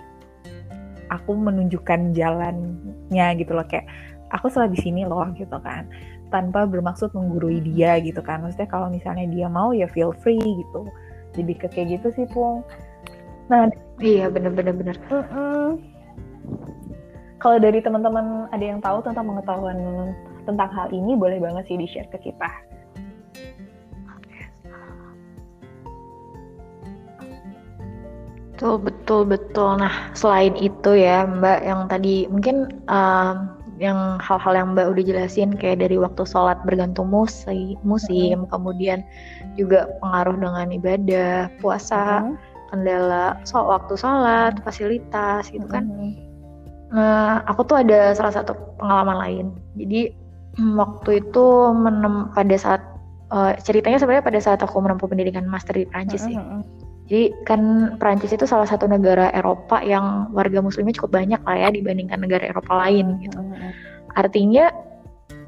aku 1.11 1.35
menunjukkan 1.35 2.15
jalannya 2.15 3.26
gitu 3.35 3.50
loh. 3.50 3.67
Kayak 3.67 3.91
aku 4.31 4.50
sholat 4.50 4.71
di 4.75 4.81
sini 4.83 5.07
loh 5.07 5.26
gitu 5.35 5.59
kan 5.62 5.87
tanpa 6.37 6.69
bermaksud 6.69 7.16
menggurui 7.16 7.64
dia 7.64 7.97
gitu 8.05 8.21
kan. 8.21 8.45
Maksudnya 8.45 8.69
kalau 8.69 8.93
misalnya 8.93 9.25
dia 9.33 9.49
mau 9.49 9.73
ya 9.73 9.88
feel 9.88 10.12
free 10.21 10.37
gitu. 10.37 10.85
Jadi 11.33 11.52
ke 11.57 11.66
kayak 11.73 12.00
gitu 12.00 12.12
sih 12.12 12.26
pung. 12.28 12.61
Nah 13.49 13.73
iya 14.05 14.28
bener-bener 14.28 14.76
bener, 14.76 14.97
Mm 15.09 15.25
-mm. 15.33 15.66
kalau 17.40 17.57
dari 17.57 17.81
teman-teman 17.81 18.50
ada 18.52 18.64
yang 18.64 18.81
tahu 18.85 19.00
tentang 19.00 19.25
pengetahuan 19.28 19.78
tentang 20.45 20.69
hal 20.73 20.88
ini 20.93 21.16
boleh 21.16 21.40
banget 21.40 21.64
sih 21.69 21.81
di 21.81 21.88
share 21.88 22.09
ke 22.12 22.19
kita. 22.21 22.50
Betul, 28.57 28.81
betul, 28.88 29.21
betul. 29.28 29.71
Nah, 29.76 30.16
selain 30.16 30.57
itu 30.57 30.97
ya, 30.97 31.28
Mbak, 31.28 31.61
yang 31.61 31.81
tadi 31.93 32.25
mungkin 32.25 32.73
um, 32.88 33.55
yang 33.76 34.16
hal-hal 34.25 34.56
yang 34.56 34.68
Mbak 34.73 34.87
udah 34.97 35.04
jelasin 35.04 35.52
kayak 35.52 35.85
dari 35.85 36.00
waktu 36.00 36.25
sholat 36.25 36.56
bergantung 36.64 37.12
musim, 37.12 37.76
musim, 37.85 38.45
hmm. 38.45 38.50
kemudian 38.50 39.04
juga 39.61 39.92
pengaruh 40.00 40.37
dengan 40.37 40.68
ibadah, 40.73 41.52
puasa, 41.61 42.25
hmm. 42.25 42.37
kendala 42.73 43.37
so 43.45 43.61
waktu 43.61 43.95
sholat, 44.00 44.56
fasilitas 44.64 45.52
gitu 45.52 45.68
kan. 45.68 45.85
Hmm. 45.85 46.12
Nah, 46.87 47.45
aku 47.45 47.66
tuh 47.68 47.85
ada 47.85 48.16
salah 48.16 48.33
satu 48.33 48.56
pengalaman 48.80 49.18
lain. 49.21 49.47
Jadi 49.76 50.14
waktu 50.56 51.21
itu 51.21 51.47
menem 51.76 52.33
pada 52.33 52.56
saat 52.56 52.80
uh, 53.28 53.52
ceritanya 53.61 54.00
sebenarnya 54.00 54.25
pada 54.25 54.40
saat 54.40 54.61
aku 54.64 54.80
menempuh 54.80 55.11
pendidikan 55.11 55.45
master 55.45 55.76
di 55.76 55.85
Prancis 55.85 56.25
sih. 56.25 56.37
Jadi 57.06 57.30
kan 57.46 57.94
Prancis 58.02 58.34
itu 58.34 58.50
salah 58.50 58.66
satu 58.66 58.90
negara 58.90 59.30
Eropa 59.30 59.78
yang 59.78 60.30
warga 60.34 60.58
muslimnya 60.58 60.98
cukup 60.98 61.22
banyak 61.22 61.38
lah 61.46 61.56
ya 61.56 61.68
dibandingkan 61.70 62.18
negara 62.18 62.50
Eropa 62.50 62.82
lain 62.82 63.22
gitu. 63.22 63.38
Artinya 64.18 64.75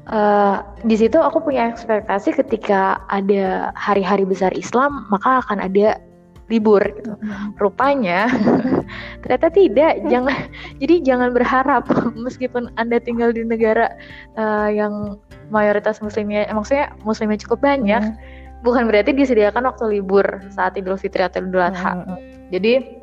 uh, 0.07 0.63
di 0.87 0.95
situ 0.95 1.19
aku 1.19 1.43
punya 1.43 1.67
ekspektasi 1.67 2.31
ketika 2.39 3.03
ada 3.11 3.75
hari-hari 3.75 4.23
besar 4.23 4.55
Islam 4.55 5.03
maka 5.11 5.43
akan 5.43 5.59
ada 5.59 5.99
libur 6.47 6.79
gitu. 6.79 7.19
Rupanya 7.59 8.31
ternyata 9.27 9.51
tidak. 9.51 9.99
Jangan 10.07 10.37
jadi 10.81 10.95
jangan 11.03 11.35
berharap 11.35 11.91
meskipun 12.25 12.71
Anda 12.79 13.03
tinggal 13.03 13.35
di 13.35 13.43
negara 13.43 13.91
uh, 14.39 14.71
yang 14.71 15.19
mayoritas 15.51 15.99
muslimnya 15.99 16.47
maksudnya 16.55 16.95
muslimnya 17.03 17.43
cukup 17.43 17.67
banyak. 17.67 18.15
Hmm 18.15 18.38
bukan 18.61 18.91
berarti 18.91 19.15
disediakan 19.15 19.67
waktu 19.67 19.99
libur 19.99 20.25
saat 20.51 20.75
Idul 20.75 20.99
Fitri 20.99 21.23
atau 21.23 21.43
Idul 21.43 21.63
Adha. 21.63 22.03
Hmm. 22.03 22.17
Jadi 22.51 23.01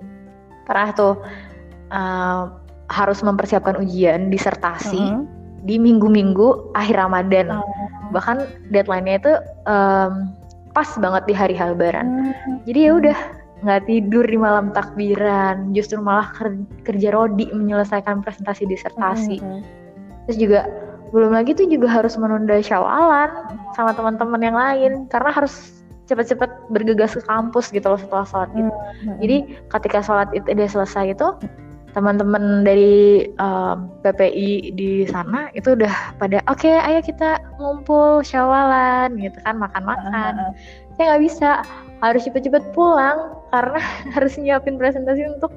pernah 0.67 0.89
tuh 0.93 1.15
uh, 1.95 2.51
harus 2.87 3.19
mempersiapkan 3.23 3.79
ujian 3.81 4.29
disertasi 4.31 5.01
hmm. 5.01 5.25
di 5.67 5.81
minggu-minggu 5.81 6.77
akhir 6.77 6.97
Ramadan. 6.99 7.57
Hmm. 7.57 8.13
Bahkan 8.15 8.71
deadline-nya 8.71 9.15
itu 9.19 9.33
um, 9.67 10.31
pas 10.77 10.89
banget 11.01 11.23
di 11.27 11.35
hari 11.35 11.55
Lebaran. 11.57 12.35
Hmm. 12.37 12.61
Jadi 12.69 12.79
ya 12.87 12.93
udah 13.01 13.19
nggak 13.65 13.89
tidur 13.89 14.25
di 14.29 14.37
malam 14.37 14.69
takbiran, 14.77 15.73
justru 15.73 15.97
malah 15.97 16.29
kerja 16.85 17.09
rodi 17.09 17.49
menyelesaikan 17.49 18.21
presentasi 18.21 18.69
disertasi. 18.69 19.41
Hmm. 19.41 19.65
Terus 20.29 20.39
juga 20.39 20.61
belum 21.17 21.33
lagi 21.33 21.57
tuh 21.57 21.65
juga 21.73 21.89
harus 21.89 22.13
menunda 22.21 22.61
syawalan 22.61 23.33
sama 23.73 23.97
teman-teman 23.97 24.41
yang 24.45 24.53
lain 24.53 24.93
karena 25.09 25.33
harus 25.33 25.81
cepat-cepat 26.07 26.69
bergegas 26.69 27.17
ke 27.17 27.23
kampus 27.25 27.73
gitu 27.73 27.89
loh 27.89 27.97
setelah 27.97 28.29
sholat 28.29 28.51
itu. 28.53 28.69
Hmm, 28.69 28.77
hmm. 28.77 29.17
Jadi 29.25 29.37
ketika 29.73 29.99
sholat 30.05 30.29
itu 30.37 30.45
udah 30.53 30.69
selesai 30.69 31.17
itu 31.17 31.29
teman-teman 31.97 32.61
dari 32.61 33.25
um, 33.41 33.89
PPI 34.05 34.77
di 34.77 35.09
sana 35.09 35.49
itu 35.57 35.73
udah 35.73 36.13
pada 36.21 36.45
oke 36.45 36.61
okay, 36.61 36.77
ayo 36.85 37.01
kita 37.01 37.41
ngumpul 37.57 38.21
syawalan 38.21 39.17
gitu 39.17 39.41
kan 39.41 39.57
makan-makan. 39.57 40.33
Hmm, 40.37 40.53
Saya 41.01 41.17
nggak 41.17 41.23
bisa 41.25 41.51
harus 42.05 42.29
cepet-cepet 42.29 42.77
pulang 42.77 43.41
karena 43.49 43.81
harus 44.15 44.37
nyiapin 44.37 44.77
presentasi 44.77 45.25
untuk 45.33 45.51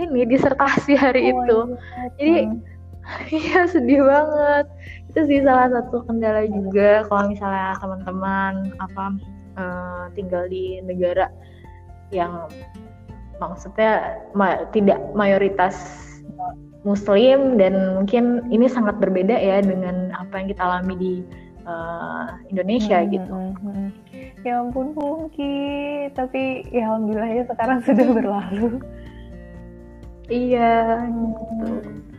ini 0.00 0.24
disertasi 0.24 0.96
hari 0.96 1.30
oh, 1.30 1.44
itu. 1.44 1.58
Iya. 1.68 2.08
Jadi 2.16 2.34
Iya 3.32 3.70
sedih 3.70 4.02
banget. 4.02 4.66
Itu 5.12 5.20
sih 5.30 5.40
salah 5.46 5.70
satu 5.70 6.02
kendala 6.06 6.44
juga 6.50 7.06
kalau 7.06 7.30
misalnya 7.30 7.78
teman-teman 7.78 8.74
apa 8.82 9.04
uh, 9.56 10.04
tinggal 10.12 10.46
di 10.50 10.82
negara 10.84 11.30
yang 12.14 12.46
maksudnya 13.42 14.20
ma 14.32 14.64
tidak 14.72 15.00
mayoritas 15.12 15.76
muslim 16.86 17.58
dan 17.58 17.98
mungkin 17.98 18.46
ini 18.48 18.70
sangat 18.70 19.02
berbeda 19.02 19.34
ya 19.34 19.58
dengan 19.58 20.14
apa 20.14 20.38
yang 20.38 20.46
kita 20.54 20.62
alami 20.62 20.94
di 20.94 21.14
uh, 21.66 22.38
Indonesia 22.48 23.02
hmm, 23.02 23.10
gitu. 23.10 23.34
Hmm, 23.34 23.54
hmm. 23.58 23.88
Ya 24.46 24.62
ampun 24.62 24.94
Pungki, 24.94 25.58
tapi 26.14 26.62
ya 26.70 26.94
alhamdulillah 26.94 27.30
ya 27.34 27.44
sekarang 27.50 27.78
sudah 27.82 28.06
berlalu. 28.06 28.78
iya, 30.30 31.02
hmm. 31.10 31.34
gitu. 31.34 31.70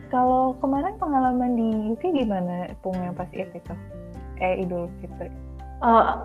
Kalau 0.08 0.56
kemarin 0.64 0.96
pengalaman 0.96 1.52
di 1.52 1.68
UK 1.92 2.16
gimana 2.24 2.72
Pung 2.80 2.96
yang 2.96 3.12
pas 3.12 3.28
itu? 3.32 3.74
Eh 4.40 4.64
Idul 4.64 4.88
Fitri. 5.04 5.28
Uh, 5.84 6.16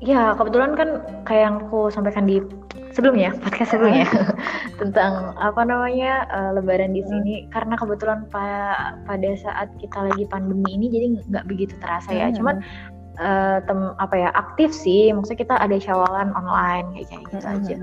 ya 0.00 0.32
kebetulan 0.34 0.72
kan 0.74 0.88
kayak 1.28 1.42
yang 1.46 1.56
aku 1.68 1.92
sampaikan 1.92 2.26
di 2.26 2.42
sebelumnya 2.90 3.30
podcast 3.38 3.76
sebelumnya 3.76 4.08
tentang 4.80 5.36
apa 5.38 5.62
namanya 5.62 6.26
uh, 6.32 6.50
Lebaran 6.56 6.92
di 6.96 7.04
sini 7.06 7.34
hmm. 7.44 7.48
karena 7.54 7.74
kebetulan 7.78 8.26
pa 8.32 8.46
pada 9.06 9.30
saat 9.38 9.68
kita 9.78 10.10
lagi 10.10 10.24
pandemi 10.26 10.66
ini 10.74 10.86
jadi 10.90 11.06
nggak 11.28 11.46
begitu 11.46 11.74
terasa 11.84 12.10
ya. 12.16 12.32
Hmm. 12.32 12.36
Cuman 12.40 12.56
uh, 13.20 13.58
tem 13.64 13.80
apa 14.00 14.14
ya 14.16 14.28
aktif 14.32 14.72
sih 14.72 15.12
maksudnya 15.12 15.44
kita 15.44 15.54
ada 15.60 15.76
syawalan 15.76 16.32
online 16.32 16.96
kayak 16.96 17.08
gitu 17.12 17.36
hmm. 17.36 17.52
aja. 17.60 17.76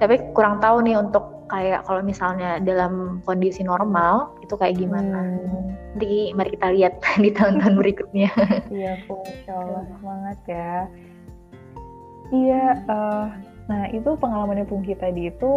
Tapi 0.00 0.14
kurang 0.32 0.64
tahu 0.64 0.80
nih 0.80 0.96
untuk 0.96 1.39
kayak 1.50 1.82
kalau 1.84 2.00
misalnya 2.00 2.62
dalam 2.62 3.18
kondisi 3.26 3.66
normal 3.66 4.38
itu 4.40 4.54
kayak 4.54 4.78
gimana. 4.78 5.34
Hmm. 5.34 5.74
Nanti 5.98 6.30
mari 6.32 6.54
kita 6.54 6.68
lihat 6.70 6.94
di 7.24 7.30
tahun-tahun 7.34 7.74
berikutnya. 7.76 8.30
Iya, 8.70 9.02
Bu, 9.10 9.18
insya 9.26 9.52
Allah 9.58 9.82
semangat 9.90 10.38
ya. 10.46 10.74
Iya, 12.30 12.64
uh, 12.86 13.26
nah 13.66 13.82
itu 13.90 14.14
pengalamannya 14.14 14.62
Pungki 14.70 14.94
tadi 14.94 15.26
itu 15.26 15.52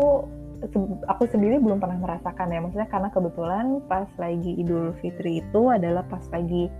aku 1.05 1.23
sendiri 1.29 1.61
belum 1.61 1.77
pernah 1.77 2.01
merasakan 2.01 2.49
ya, 2.49 2.59
maksudnya 2.65 2.89
karena 2.89 3.13
kebetulan 3.13 3.65
pas 3.85 4.09
lagi 4.17 4.57
Idul 4.57 4.97
Fitri 4.97 5.45
itu 5.45 5.61
adalah 5.69 6.01
pas 6.09 6.23
lagi 6.33 6.71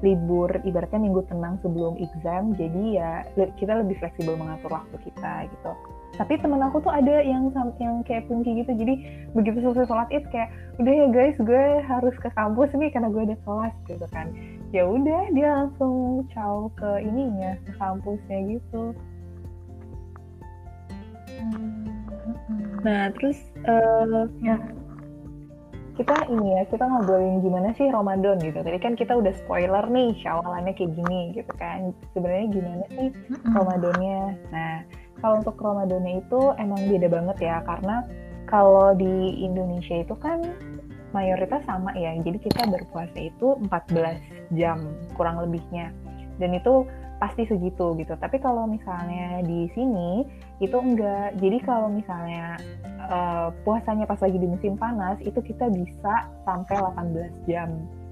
libur 0.00 0.48
ibaratnya 0.64 0.96
minggu 0.96 1.28
tenang 1.28 1.60
sebelum 1.60 2.00
exam 2.00 2.56
jadi 2.56 2.82
ya 2.88 3.12
kita 3.36 3.84
lebih 3.84 4.00
fleksibel 4.00 4.32
mengatur 4.32 4.72
waktu 4.72 4.96
kita 5.04 5.44
gitu 5.52 5.72
tapi 6.18 6.36
temen 6.42 6.60
aku 6.60 6.82
tuh 6.82 6.92
ada 6.92 7.22
yang 7.22 7.48
yang 7.78 8.02
kayak 8.02 8.26
pungki 8.26 8.64
gitu 8.64 8.72
jadi 8.74 8.94
begitu 9.32 9.62
selesai 9.62 9.86
sholat 9.86 10.08
id 10.10 10.26
kayak 10.34 10.50
udah 10.82 10.92
ya 10.92 11.06
guys 11.12 11.36
gue 11.38 11.64
harus 11.86 12.14
ke 12.18 12.28
kampus 12.34 12.70
nih 12.74 12.90
karena 12.90 13.08
gue 13.08 13.22
ada 13.30 13.36
kelas 13.46 13.74
gitu 13.86 14.06
kan 14.10 14.26
ya 14.74 14.82
udah 14.84 15.22
dia 15.32 15.48
langsung 15.48 16.26
caw 16.34 16.66
ke 16.74 16.90
ininya 17.06 17.54
ke 17.62 17.72
kampusnya 17.78 18.38
gitu 18.58 18.82
nah 22.80 23.12
terus 23.16 23.38
uh, 23.68 24.26
ya 24.42 24.56
kita 26.00 26.16
ini 26.32 26.56
ya 26.56 26.62
kita 26.64 26.84
ngobrolin 26.88 27.44
gimana 27.44 27.76
sih 27.76 27.92
Ramadan 27.92 28.40
gitu. 28.40 28.56
Tadi 28.64 28.78
kan 28.80 28.96
kita 28.96 29.20
udah 29.20 29.36
spoiler 29.36 29.84
nih 29.84 30.16
syawalannya 30.24 30.72
kayak 30.72 30.96
gini 30.96 31.36
gitu 31.36 31.52
kan. 31.60 31.92
Sebenarnya 32.16 32.46
gimana 32.48 32.84
sih 32.88 33.08
Ramadannya? 33.52 34.20
Nah 34.48 34.74
kalau 35.20 35.44
untuk 35.44 35.56
Ramadannya 35.60 36.24
itu 36.24 36.40
emang 36.56 36.80
beda 36.88 37.08
banget 37.12 37.36
ya 37.40 37.56
karena 37.64 38.04
kalau 38.48 38.96
di 38.98 39.44
Indonesia 39.46 40.02
itu 40.02 40.16
kan 40.18 40.42
mayoritas 41.14 41.62
sama 41.66 41.94
ya. 41.94 42.16
Jadi 42.18 42.38
kita 42.42 42.66
berpuasa 42.66 43.18
itu 43.18 43.58
14 43.68 44.18
jam 44.58 44.78
kurang 45.14 45.38
lebihnya. 45.42 45.94
Dan 46.40 46.56
itu 46.56 46.88
pasti 47.20 47.44
segitu 47.44 47.92
gitu. 48.00 48.16
Tapi 48.16 48.40
kalau 48.40 48.64
misalnya 48.64 49.44
di 49.44 49.68
sini 49.76 50.24
itu 50.58 50.74
enggak. 50.74 51.36
Jadi 51.36 51.58
kalau 51.62 51.92
misalnya 51.92 52.56
uh, 53.06 53.52
puasanya 53.62 54.08
pas 54.08 54.18
lagi 54.18 54.40
di 54.40 54.48
musim 54.48 54.74
panas 54.80 55.20
itu 55.20 55.36
kita 55.44 55.68
bisa 55.68 56.26
sampai 56.48 56.74
18 56.80 57.50
jam 57.50 57.70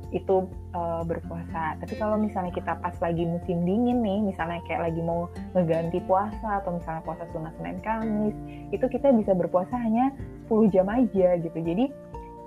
itu 0.08 0.48
uh, 0.72 1.04
berpuasa. 1.04 1.76
Tapi 1.84 1.94
kalau 2.00 2.16
misalnya 2.16 2.52
kita 2.54 2.80
pas 2.80 2.96
lagi 3.04 3.28
musim 3.28 3.64
dingin 3.68 4.00
nih, 4.00 4.24
misalnya 4.24 4.64
kayak 4.64 4.88
lagi 4.88 5.00
mau 5.04 5.28
ngeganti 5.52 6.00
puasa 6.08 6.64
atau 6.64 6.80
misalnya 6.80 7.02
puasa 7.04 7.24
sunnah 7.28 7.52
Senin 7.60 7.78
Kamis, 7.84 8.36
itu 8.72 8.84
kita 8.88 9.12
bisa 9.12 9.36
berpuasa 9.36 9.76
hanya 9.76 10.12
10 10.48 10.72
jam 10.72 10.88
aja 10.88 11.36
gitu. 11.36 11.58
Jadi 11.60 11.92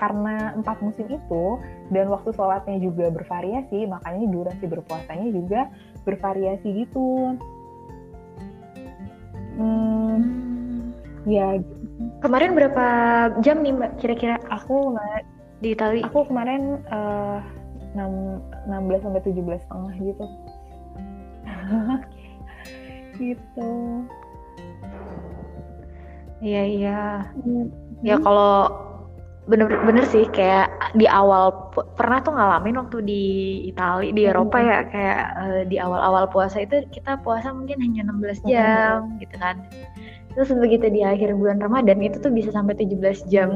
karena 0.02 0.58
empat 0.58 0.82
musim 0.82 1.06
itu 1.14 1.62
dan 1.94 2.10
waktu 2.10 2.34
sholatnya 2.34 2.82
juga 2.82 3.14
bervariasi, 3.14 3.86
makanya 3.86 4.26
durasi 4.34 4.66
berpuasanya 4.66 5.30
juga 5.30 5.70
bervariasi 6.02 6.68
gitu. 6.86 7.38
Hmm, 9.62 10.18
ya. 11.30 11.62
Kemarin 12.26 12.58
berapa 12.58 12.86
jam 13.46 13.62
nih 13.62 13.78
mbak 13.78 14.02
kira-kira? 14.02 14.42
Aku 14.50 14.98
nggak 14.98 15.22
di 15.62 15.78
Itali. 15.78 16.02
Aku 16.04 16.26
kemarin 16.26 16.82
uh, 16.90 17.40
6, 17.94 18.68
16 18.68 19.06
sampai 19.06 19.22
17 19.22 19.64
setengah 19.64 19.94
gitu. 20.02 20.26
gitu. 23.22 23.72
Iya 26.42 26.64
iya. 26.66 27.02
Hmm. 27.46 27.70
Ya 28.02 28.18
kalau 28.18 28.74
bener-bener 29.50 30.06
sih 30.06 30.30
kayak 30.30 30.70
di 30.94 31.10
awal 31.10 31.74
pernah 31.98 32.22
tuh 32.22 32.38
ngalamin 32.38 32.78
waktu 32.78 32.98
di 33.02 33.24
Italia 33.66 34.14
di 34.14 34.24
Eropa 34.30 34.62
ya 34.62 34.86
kayak 34.86 35.20
uh, 35.34 35.62
di 35.66 35.82
awal-awal 35.82 36.30
puasa 36.30 36.62
itu 36.62 36.86
kita 36.94 37.18
puasa 37.26 37.50
mungkin 37.50 37.82
hanya 37.82 38.06
16 38.06 38.46
jam 38.46 39.10
mm-hmm. 39.10 39.20
gitu 39.26 39.36
kan 39.42 39.56
terus 40.38 40.54
begitu 40.54 40.94
di 40.94 41.02
akhir 41.02 41.34
bulan 41.34 41.58
Ramadan 41.58 42.00
itu 42.06 42.22
tuh 42.22 42.30
bisa 42.30 42.54
sampai 42.54 42.78
17 42.78 43.34
jam 43.34 43.50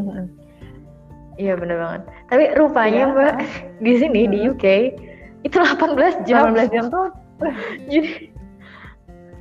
iya 1.36 1.54
bener 1.56 1.78
banget 1.80 2.02
tapi 2.32 2.44
rupanya 2.56 3.04
yeah. 3.10 3.14
mbak 3.14 3.36
di 3.86 3.94
sini 4.00 4.22
mm-hmm. 4.26 4.34
di 4.34 4.40
UK 4.52 4.66
itu 5.46 5.56
18 5.56 6.26
jam 6.26 6.56
18 6.56 6.74
jam 6.74 6.86
tuh 6.90 7.14
jadi 7.92 8.32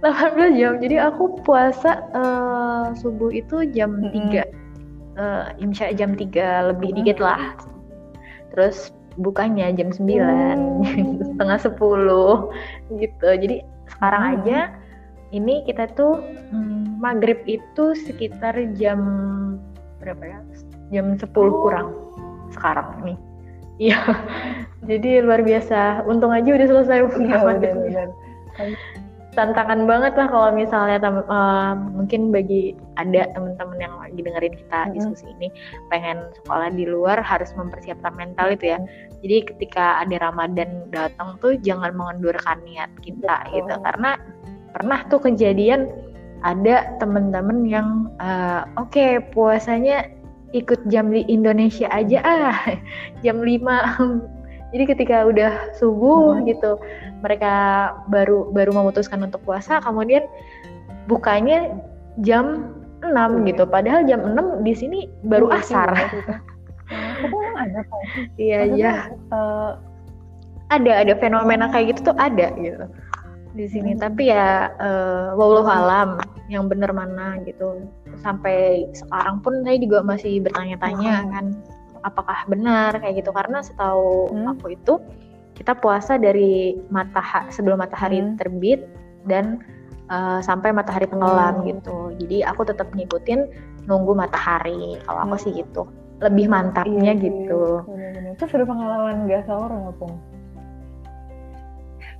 18 0.04 0.60
jam 0.60 0.72
jadi 0.82 0.96
aku 1.08 1.40
puasa 1.46 2.04
uh, 2.12 2.92
subuh 2.98 3.32
itu 3.32 3.64
jam 3.72 3.98
mm-hmm. 3.98 4.52
3 4.52 4.64
uh, 5.18 5.54
imsya 5.62 5.94
jam 5.94 6.14
3 6.14 6.74
lebih 6.74 6.90
hmm. 6.94 6.96
dikit 7.02 7.18
lah 7.22 7.54
terus 8.54 8.94
bukanya 9.18 9.70
jam 9.74 9.90
9 9.90 10.02
hmm. 10.02 11.22
setengah 11.34 11.58
10 11.58 13.00
gitu 13.02 13.28
jadi 13.30 13.56
sekarang 13.94 14.22
hmm. 14.22 14.34
aja 14.38 14.58
ini 15.34 15.66
kita 15.66 15.90
tuh 15.98 16.22
hmm, 16.50 16.98
maghrib 17.02 17.42
itu 17.46 17.94
sekitar 18.06 18.54
jam 18.78 19.00
berapa 19.98 20.22
ya 20.22 20.38
jam 20.92 21.16
10 21.16 21.24
oh. 21.24 21.62
kurang 21.64 21.88
sekarang 22.52 22.88
nih 23.04 23.18
iya 23.78 24.00
jadi 24.88 25.24
luar 25.24 25.40
biasa 25.40 26.04
untung 26.04 26.32
aja 26.34 26.48
udah 26.48 26.68
selesai 26.68 26.98
ya, 27.22 27.38
udah, 27.40 27.72
udah 27.88 28.06
tantangan 29.34 29.84
banget 29.84 30.14
lah 30.14 30.30
kalau 30.30 30.50
misalnya 30.54 30.98
uh, 31.26 31.74
mungkin 31.74 32.30
bagi 32.30 32.78
ada 32.94 33.26
teman-teman 33.34 33.78
yang 33.82 33.94
lagi 33.98 34.20
dengerin 34.22 34.54
kita 34.54 34.78
mm 34.78 34.86
-hmm. 34.86 34.94
diskusi 34.94 35.26
ini 35.36 35.48
pengen 35.90 36.22
sekolah 36.42 36.70
di 36.70 36.86
luar 36.86 37.18
harus 37.20 37.50
mempersiapkan 37.58 38.14
mental 38.14 38.54
itu 38.54 38.72
ya. 38.72 38.78
Jadi 39.20 39.36
ketika 39.50 40.00
ada 40.06 40.30
Ramadan 40.30 40.86
datang 40.94 41.36
tuh 41.42 41.58
jangan 41.60 41.92
mengendurkan 41.98 42.62
niat 42.62 42.88
kita 43.02 43.50
Betul. 43.50 43.54
gitu 43.58 43.74
karena 43.82 44.10
pernah 44.70 45.00
tuh 45.10 45.20
kejadian 45.22 45.90
ada 46.46 46.94
teman-teman 47.02 47.66
yang 47.66 47.88
uh, 48.22 48.68
oke 48.78 48.94
okay, 48.94 49.18
puasanya 49.34 50.06
ikut 50.54 50.86
jam 50.86 51.10
di 51.10 51.26
Indonesia 51.26 51.90
aja 51.90 52.22
ah 52.22 52.58
jam 53.26 53.42
5 53.42 53.58
jadi 54.74 54.84
ketika 54.86 55.16
udah 55.26 55.52
subuh 55.74 56.38
hmm. 56.38 56.46
gitu 56.50 56.78
mereka 57.22 57.52
baru 58.06 58.50
baru 58.54 58.70
memutuskan 58.74 59.22
untuk 59.26 59.42
puasa 59.42 59.82
kemudian 59.82 60.22
bukanya 61.10 61.74
jam 62.22 62.74
6 63.04 63.12
hmm. 63.12 63.44
gitu. 63.52 63.64
Padahal 63.68 64.08
jam 64.08 64.24
6 64.24 64.64
di 64.64 64.72
sini 64.72 64.98
baru 65.28 65.52
hmm, 65.52 65.58
asar. 65.60 65.92
ada 67.54 67.80
iya 68.36 68.60
iya. 68.68 68.92
uh, 69.32 69.80
ada 70.68 70.92
ada 71.00 71.14
fenomena 71.16 71.70
kayak 71.72 71.96
gitu 71.96 72.12
tuh 72.12 72.16
ada 72.20 72.52
gitu 72.60 72.84
di 73.54 73.66
sini 73.70 73.94
hmm. 73.94 74.02
tapi 74.02 74.34
ya 74.34 74.74
uh, 74.82 75.38
wallahu 75.38 75.70
alam 75.70 76.18
yang 76.50 76.66
bener 76.66 76.90
mana 76.90 77.38
gitu 77.46 77.86
sampai 78.20 78.90
sekarang 78.92 79.38
pun 79.40 79.62
saya 79.62 79.78
juga 79.78 80.02
masih 80.02 80.42
bertanya-tanya 80.42 81.14
hmm. 81.22 81.30
kan 81.30 81.46
apakah 82.04 82.44
benar 82.50 82.98
kayak 82.98 83.24
gitu 83.24 83.30
karena 83.30 83.62
setahu 83.62 84.28
hmm. 84.34 84.58
aku 84.58 84.74
itu 84.74 84.98
kita 85.54 85.78
puasa 85.78 86.18
dari 86.18 86.76
matahari 86.90 87.48
sebelum 87.54 87.78
matahari 87.78 88.18
hmm. 88.20 88.36
terbit 88.36 88.84
dan 89.24 89.62
uh, 90.10 90.42
sampai 90.42 90.74
matahari 90.74 91.06
tenggelam 91.06 91.62
hmm. 91.62 91.66
gitu. 91.70 91.98
Jadi 92.26 92.38
aku 92.44 92.62
tetap 92.66 92.90
ngikutin 92.92 93.40
nunggu 93.86 94.12
matahari. 94.12 94.98
Kalau 95.06 95.20
aku 95.22 95.36
hmm. 95.38 95.42
sih 95.46 95.52
gitu. 95.62 95.86
Lebih 96.22 96.46
mantapnya 96.50 97.14
iya, 97.14 97.22
gitu. 97.22 97.82
Itu 98.34 98.44
sudah 98.50 98.66
pengalaman 98.66 99.26
gak 99.30 99.46
sahur 99.46 99.70
nggak 99.70 99.94
pun? 99.98 100.12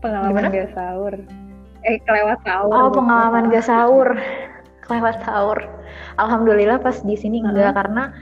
Pengalaman 0.04 0.36
Gimana? 0.36 0.48
gak 0.52 0.70
sahur? 0.76 1.14
Eh 1.88 1.96
kelewat 2.04 2.38
sahur. 2.44 2.72
Oh 2.76 2.90
pengalaman 2.92 3.48
gak 3.48 3.64
sahur. 3.64 4.08
kelewat 4.84 5.16
sahur. 5.24 5.56
Alhamdulillah 6.20 6.76
pas 6.76 7.00
di 7.00 7.16
sini 7.16 7.40
uh 7.40 7.48
-huh. 7.48 7.50
enggak 7.56 7.72
karena 7.72 8.12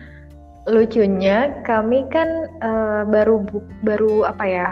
lucunya 0.70 1.50
kami 1.66 2.06
kan 2.06 2.46
uh, 2.62 3.02
baru 3.02 3.42
bu 3.42 3.58
baru 3.82 4.30
apa 4.30 4.44
ya 4.46 4.68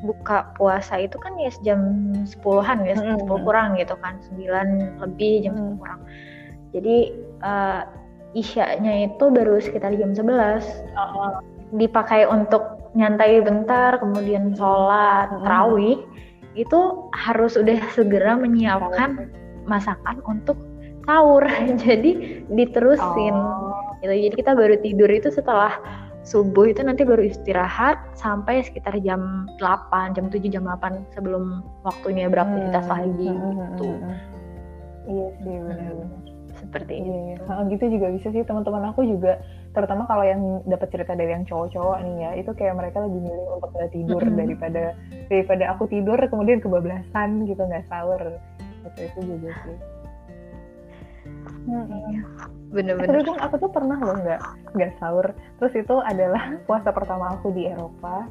buka 0.00 0.48
puasa 0.56 0.96
itu 0.96 1.20
kan 1.20 1.36
ya 1.36 1.52
jam 1.60 1.80
sepuluhan 2.24 2.88
ya 2.88 2.96
sepuluh 2.96 3.20
mm 3.20 3.28
-hmm. 3.28 3.44
kurang 3.44 3.68
gitu 3.76 3.94
kan 4.00 4.16
sembilan 4.24 4.96
lebih 5.04 5.44
jam 5.44 5.52
sepuluh 5.60 5.76
kurang 5.76 6.00
jadi 6.72 6.96
uh, 7.44 7.82
isyanya 8.32 9.12
itu 9.12 9.24
baru 9.28 9.60
sekitar 9.60 9.92
jam 10.00 10.16
sebelas 10.16 10.64
oh. 10.96 11.44
dipakai 11.76 12.24
untuk 12.24 12.80
nyantai 12.96 13.44
bentar 13.44 14.00
kemudian 14.00 14.56
sholat 14.56 15.28
mm. 15.28 15.44
terawih 15.44 16.00
itu 16.58 17.10
harus 17.14 17.54
udah 17.54 17.78
segera 17.94 18.34
menyiapkan 18.34 19.30
masakan 19.68 20.18
untuk 20.26 20.58
sahur. 21.06 21.44
Jadi 21.84 22.42
diterusin. 22.50 23.34
Oh. 23.34 23.98
Gitu. 24.00 24.12
Jadi 24.12 24.36
kita 24.40 24.52
baru 24.56 24.74
tidur 24.80 25.10
itu 25.12 25.28
setelah 25.28 25.76
subuh 26.24 26.68
itu 26.68 26.84
nanti 26.84 27.04
baru 27.04 27.24
istirahat 27.24 27.96
sampai 28.12 28.60
sekitar 28.60 28.96
jam 29.00 29.48
8 29.56 30.16
jam 30.16 30.28
7 30.28 30.52
jam 30.52 30.64
8 30.68 31.16
sebelum 31.16 31.64
waktunya 31.80 32.28
beraktivitas 32.28 32.84
hmm, 32.84 32.92
lagi 32.92 33.28
hmm, 33.28 33.40
gitu. 33.40 33.88
Hmm, 33.88 34.00
hmm, 34.04 34.16
iya 35.08 35.26
sih 35.40 35.56
benar 35.64 35.94
seperti 36.60 36.94
iya, 37.00 37.40
itu. 37.40 37.44
Iya. 37.48 37.62
gitu 37.72 37.84
juga 37.96 38.06
bisa 38.12 38.28
sih. 38.32 38.42
Teman-teman 38.44 38.92
aku 38.92 39.00
juga 39.08 39.40
terutama 39.70 40.02
kalau 40.10 40.26
yang 40.26 40.42
dapat 40.66 40.90
cerita 40.90 41.14
dari 41.14 41.30
yang 41.30 41.46
cowok-cowok 41.46 41.98
nih 42.02 42.16
ya 42.26 42.30
itu 42.42 42.50
kayak 42.58 42.74
mereka 42.74 43.06
lebih 43.06 43.22
milih 43.22 43.46
untuk 43.54 43.70
nggak 43.70 43.92
tidur 43.94 44.22
-hmm. 44.22 44.38
daripada 44.38 44.84
daripada 45.30 45.64
aku 45.70 45.84
tidur 45.86 46.18
kemudian 46.18 46.58
kebablasan 46.58 47.46
gitu 47.46 47.62
nggak 47.62 47.86
sahur 47.86 48.18
itu 48.86 49.00
itu 49.06 49.20
juga 49.36 49.50
sih. 49.64 49.78
Bener-bener. 52.70 53.22
Tapi 53.22 53.42
aku 53.42 53.54
tuh 53.60 53.70
pernah 53.70 53.98
loh 54.00 54.16
nggak 54.16 54.40
nggak 54.74 54.92
sahur. 54.98 55.26
Terus 55.60 55.74
itu 55.76 55.94
adalah 56.00 56.42
puasa 56.66 56.90
pertama 56.94 57.36
aku 57.36 57.52
di 57.52 57.68
Eropa 57.68 58.26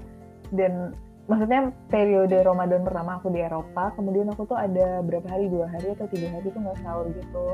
dan 0.55 0.97
maksudnya 1.29 1.69
periode 1.93 2.41
Ramadan 2.41 2.81
pertama 2.81 3.21
aku 3.21 3.29
di 3.29 3.39
Eropa. 3.43 3.93
Kemudian 3.93 4.33
aku 4.33 4.49
tuh 4.49 4.57
ada 4.57 5.03
berapa 5.05 5.27
hari 5.29 5.51
dua 5.51 5.69
hari 5.69 5.93
atau 5.93 6.07
tiga 6.09 6.27
hari 6.33 6.47
tuh 6.49 6.61
nggak 6.61 6.79
sahur 6.81 7.05
gitu. 7.13 7.45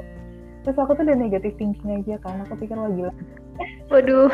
Terus 0.66 0.78
aku 0.82 0.98
tuh 0.98 1.04
udah 1.06 1.18
negatif 1.18 1.54
thinking 1.60 2.02
aja 2.02 2.16
kan. 2.24 2.42
Aku 2.48 2.58
pikir 2.58 2.78
wah 2.78 2.90
gila. 2.90 3.14
Waduh. 3.92 4.32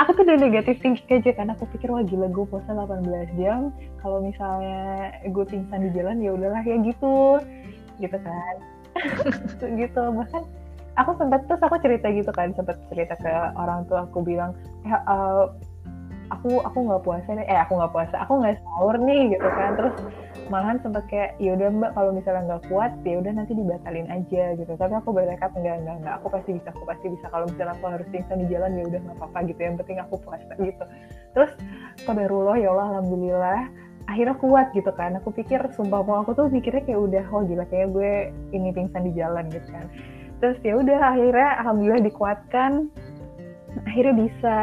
aku 0.00 0.16
tuh 0.16 0.22
udah 0.24 0.38
negatif 0.40 0.80
thinking 0.80 1.20
aja 1.20 1.32
kan. 1.36 1.52
Aku 1.54 1.68
pikir 1.70 1.92
wah 1.92 2.04
gila 2.04 2.28
gue 2.28 2.44
puasa 2.48 2.72
18 2.72 3.40
jam. 3.40 3.70
Kalau 4.00 4.24
misalnya 4.24 5.12
gue 5.28 5.44
pingsan 5.44 5.86
di 5.86 5.90
jalan 5.92 6.20
ya 6.24 6.32
udahlah 6.36 6.62
ya 6.64 6.76
gitu. 6.80 7.40
Gitu 8.00 8.16
kan 8.16 8.56
gitu 9.80 10.02
bahkan 10.14 10.42
aku 10.98 11.10
sempat 11.16 11.40
terus 11.46 11.62
aku 11.62 11.76
cerita 11.80 12.06
gitu 12.10 12.30
kan 12.34 12.52
sempat 12.54 12.76
cerita 12.90 13.14
ke 13.18 13.30
orang 13.56 13.86
tua 13.86 14.04
aku 14.06 14.20
bilang 14.24 14.52
eh, 14.84 14.92
uh, 14.92 15.48
aku 16.30 16.62
aku 16.62 16.78
nggak 16.86 17.02
puasa 17.02 17.28
nih 17.34 17.46
eh 17.46 17.58
aku 17.58 17.78
nggak 17.78 17.92
puasa 17.94 18.16
aku 18.22 18.32
nggak 18.42 18.58
sahur 18.62 18.96
nih 18.98 19.34
gitu 19.34 19.48
kan 19.48 19.70
terus 19.78 19.94
malahan 20.50 20.82
sempat 20.82 21.06
kayak 21.06 21.38
ya 21.38 21.54
udah 21.54 21.70
mbak 21.70 21.90
kalau 21.94 22.10
misalnya 22.10 22.42
nggak 22.50 22.66
kuat 22.66 22.92
ya 23.06 23.22
udah 23.22 23.32
nanti 23.32 23.54
dibatalin 23.54 24.10
aja 24.10 24.58
gitu. 24.58 24.72
Tapi 24.74 24.94
aku 24.98 25.14
bertekad 25.14 25.54
enggak 25.54 25.76
enggak 25.80 25.96
enggak 26.02 26.14
aku 26.18 26.26
pasti 26.34 26.50
bisa 26.58 26.68
aku 26.74 26.82
pasti 26.84 27.06
bisa. 27.06 27.26
Kalau 27.30 27.46
misalnya 27.46 27.74
aku 27.78 27.86
harus 27.86 28.06
pingsan 28.10 28.38
di 28.42 28.46
jalan 28.50 28.70
ya 28.74 28.84
udah 28.90 29.00
nggak 29.06 29.16
apa-apa 29.22 29.38
gitu. 29.46 29.60
Yang 29.62 29.76
penting 29.86 29.98
aku 30.02 30.14
puasa 30.26 30.52
gitu. 30.58 30.84
Terus 31.38 31.52
kodarullah 32.02 32.56
ya 32.58 32.68
Allah 32.74 32.86
alhamdulillah 32.98 33.60
akhirnya 34.10 34.36
kuat 34.42 34.66
gitu 34.74 34.90
kan. 34.90 35.10
Aku 35.22 35.30
pikir 35.30 35.62
sumpah 35.78 36.02
mau 36.02 36.26
aku 36.26 36.34
tuh 36.34 36.50
pikirnya 36.50 36.82
kayak 36.82 37.00
udah 37.00 37.24
oh 37.30 37.42
gila 37.46 37.64
kayak 37.70 37.88
gue 37.94 38.34
ini 38.50 38.74
pingsan 38.74 39.06
di 39.06 39.14
jalan 39.14 39.46
gitu 39.54 39.70
kan. 39.70 39.86
Terus 40.42 40.58
ya 40.66 40.74
udah 40.82 41.00
akhirnya 41.14 41.50
alhamdulillah 41.62 42.02
dikuatkan. 42.10 42.90
Akhirnya 43.86 44.14
bisa 44.18 44.56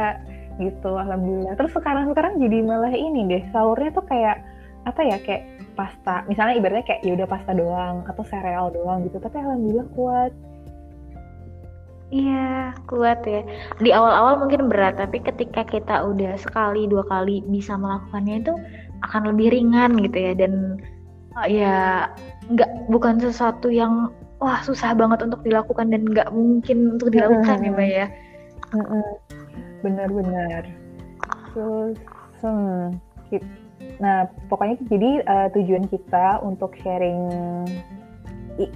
gitu 0.60 0.91
alhamdulillah. 1.00 1.56
Terus 1.56 1.71
sekarang 1.71 2.12
sekarang 2.12 2.43
jadi 2.43 2.60
malah 2.60 2.91
ini 2.91 3.23
deh 3.32 3.43
sahurnya 3.56 3.95
tuh 3.95 4.04
kayak 4.04 4.43
apa 4.88 5.02
ya 5.04 5.17
kayak 5.19 5.57
pasta 5.78 6.26
misalnya 6.26 6.58
ibaratnya 6.58 6.86
kayak 6.90 7.02
ya 7.06 7.13
udah 7.13 7.28
pasta 7.30 7.54
doang 7.54 8.02
atau 8.10 8.24
sereal 8.26 8.74
doang 8.74 9.06
gitu 9.06 9.22
tapi 9.22 9.38
alhamdulillah 9.38 9.88
kuat 9.94 10.34
Iya, 12.08 12.72
kuat 12.88 13.28
ya. 13.28 13.44
Di 13.84 13.92
awal-awal 13.92 14.40
mungkin 14.40 14.72
berat, 14.72 14.96
tapi 14.96 15.20
ketika 15.20 15.68
kita 15.68 16.08
udah 16.08 16.40
sekali 16.40 16.88
dua 16.88 17.04
kali 17.04 17.44
bisa 17.52 17.76
melakukannya 17.76 18.48
itu 18.48 18.54
akan 19.04 19.36
lebih 19.36 19.52
ringan 19.52 20.00
gitu 20.00 20.16
ya 20.16 20.32
dan 20.32 20.80
uh, 21.36 21.44
ya 21.44 22.08
nggak 22.48 22.88
bukan 22.88 23.20
sesuatu 23.20 23.68
yang 23.68 24.08
wah 24.40 24.63
susah 24.63 24.96
banget 24.96 25.20
untuk 25.28 25.44
dilakukan 25.44 25.92
dan 25.92 26.08
nggak 26.08 26.32
mungkin 26.32 26.96
untuk 26.96 27.12
dilakukan 27.12 27.60
ya 27.60 27.72
mbak 27.76 27.90
ya. 27.92 28.08
Benar-benar. 29.84 30.63
Terus, 31.52 31.98
hmm, 32.40 32.96
nah 33.98 34.30
pokoknya 34.50 34.78
jadi 34.90 35.12
uh, 35.26 35.48
tujuan 35.58 35.90
kita 35.90 36.42
untuk 36.46 36.78
sharing 36.82 37.30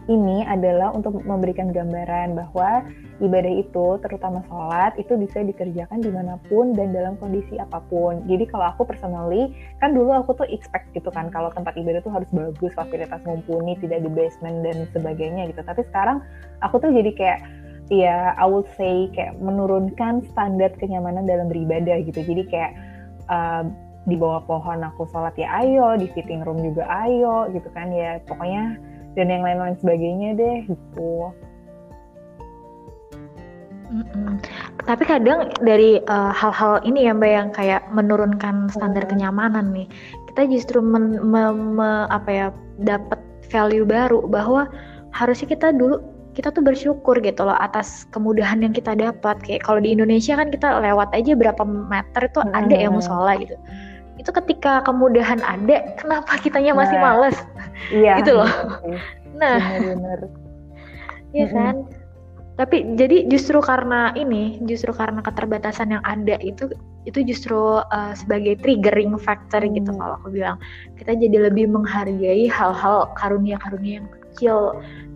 ini 0.05 0.45
adalah 0.45 0.93
untuk 0.93 1.25
memberikan 1.25 1.73
gambaran 1.73 2.37
bahwa 2.37 2.85
ibadah 3.21 3.53
itu, 3.53 3.87
terutama 4.01 4.45
sholat, 4.49 4.93
itu 4.97 5.13
bisa 5.17 5.41
dikerjakan 5.41 6.01
di 6.01 6.09
mana 6.13 6.37
pun 6.49 6.73
dan 6.73 6.93
dalam 6.93 7.17
kondisi 7.17 7.57
apa 7.57 7.81
pun. 7.89 8.25
Jadi 8.25 8.49
kalau 8.49 8.69
aku 8.69 8.85
personally, 8.85 9.53
kan 9.81 9.93
dulu 9.93 10.13
aku 10.13 10.37
tuh 10.37 10.47
expect 10.49 10.89
gitu 10.93 11.09
kan, 11.13 11.29
kalau 11.29 11.53
tempat 11.53 11.77
ibadah 11.77 12.01
tuh 12.01 12.13
harus 12.13 12.29
bagus, 12.33 12.73
fasilitas 12.73 13.21
mumpuni, 13.25 13.77
tidak 13.81 14.05
di 14.05 14.09
basement 14.09 14.65
dan 14.65 14.85
sebagainya 14.93 15.49
gitu. 15.53 15.61
Tapi 15.61 15.81
sekarang 15.89 16.21
aku 16.61 16.81
tuh 16.81 16.93
jadi 16.93 17.11
kayak, 17.13 17.39
ya 17.89 18.33
I 18.37 18.45
would 18.45 18.69
say 18.77 19.09
kayak 19.13 19.37
menurunkan 19.41 20.25
standar 20.33 20.73
kenyamanan 20.77 21.25
dalam 21.29 21.49
beribadah 21.49 22.01
gitu. 22.05 22.21
Jadi 22.25 22.43
kayak 22.49 22.73
uh, 23.29 23.65
di 24.09 24.15
bawah 24.17 24.41
pohon 24.49 24.81
aku 24.81 25.05
sholat 25.13 25.37
ya 25.37 25.49
ayo, 25.61 25.93
di 25.97 26.09
fitting 26.11 26.41
room 26.41 26.61
juga 26.61 26.89
ayo 27.05 27.49
gitu 27.53 27.69
kan 27.73 27.93
ya. 27.93 28.17
Pokoknya 28.25 28.77
dan 29.13 29.27
yang 29.27 29.43
lain-lain 29.43 29.75
sebagainya 29.79 30.29
deh 30.39 30.57
gitu. 30.71 31.31
Mm-mm. 33.91 34.39
Tapi 34.87 35.03
kadang 35.03 35.51
dari 35.59 35.99
uh, 36.07 36.31
hal-hal 36.31 36.79
ini 36.87 37.05
ya 37.05 37.11
mbak 37.11 37.31
yang 37.31 37.49
kayak 37.51 37.83
menurunkan 37.91 38.71
standar 38.71 39.03
hmm. 39.03 39.11
kenyamanan 39.11 39.75
nih, 39.75 39.87
kita 40.31 40.47
justru 40.47 40.79
men, 40.79 41.19
me, 41.19 41.51
me, 41.51 42.07
apa 42.07 42.29
ya 42.31 42.47
dapat 42.79 43.19
value 43.51 43.83
baru 43.83 44.23
bahwa 44.31 44.71
harusnya 45.11 45.51
kita 45.51 45.75
dulu 45.75 45.99
kita 46.31 46.55
tuh 46.55 46.63
bersyukur 46.63 47.19
gitu 47.19 47.43
loh 47.43 47.59
atas 47.59 48.07
kemudahan 48.15 48.63
yang 48.63 48.71
kita 48.71 48.95
dapat. 48.95 49.35
Kayak 49.43 49.67
kalau 49.67 49.83
di 49.83 49.91
Indonesia 49.91 50.39
kan 50.39 50.47
kita 50.47 50.79
lewat 50.79 51.11
aja 51.11 51.35
berapa 51.35 51.63
meter 51.67 52.31
itu 52.31 52.39
hmm. 52.39 52.55
ada 52.55 52.75
yang 52.79 52.95
musola 52.95 53.35
gitu. 53.43 53.59
Itu 54.21 54.29
ketika 54.29 54.85
kemudahan 54.85 55.41
ada, 55.41 55.97
kenapa 55.97 56.37
kitanya 56.37 56.77
masih 56.77 57.01
nah, 57.01 57.17
males? 57.17 57.37
Iya. 57.89 58.13
gitu 58.21 58.37
loh. 58.37 58.51
Nah. 59.35 59.57
Iya 61.31 61.47
kan? 61.47 61.87
tapi 62.61 62.83
jadi 62.99 63.25
justru 63.25 63.57
karena 63.57 64.13
ini 64.13 64.61
justru 64.69 64.93
karena 64.93 65.23
keterbatasan 65.25 65.97
yang 65.97 66.03
ada 66.05 66.37
itu 66.45 66.69
itu 67.09 67.25
justru 67.25 67.81
uh, 67.81 68.13
sebagai 68.13 68.59
triggering 68.61 69.17
factor 69.17 69.65
gitu 69.65 69.71
hmm. 69.71 69.77
gitu 69.81 69.91
kalau 69.97 70.13
aku 70.21 70.29
bilang 70.29 70.57
kita 70.99 71.17
jadi 71.17 71.49
lebih 71.49 71.71
menghargai 71.73 72.45
hal-hal 72.45 73.09
karunia-karunia 73.17 74.05
yang 74.05 74.09
kecil 74.13 74.57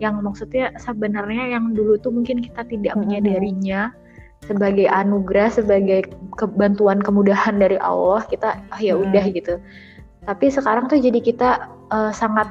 yang 0.02 0.18
maksudnya 0.24 0.74
sebenarnya 0.80 1.54
yang 1.54 1.70
dulu 1.76 1.94
tuh 2.00 2.10
mungkin 2.10 2.42
kita 2.42 2.66
tidak 2.66 2.98
hmm. 2.98 3.04
Sebagai 4.46 4.86
anugerah 4.88 5.50
sebagai 5.50 6.10
kebantuan 6.38 7.02
kemudahan 7.02 7.58
dari 7.58 7.76
Allah 7.82 8.22
kita 8.30 8.56
oh 8.72 8.80
ya 8.80 8.94
udah 8.94 9.24
hmm. 9.26 9.34
gitu 9.36 9.54
tapi 10.26 10.50
sekarang 10.50 10.90
tuh 10.90 10.98
jadi 10.98 11.18
kita 11.22 11.50
uh, 11.90 12.10
sangat 12.14 12.46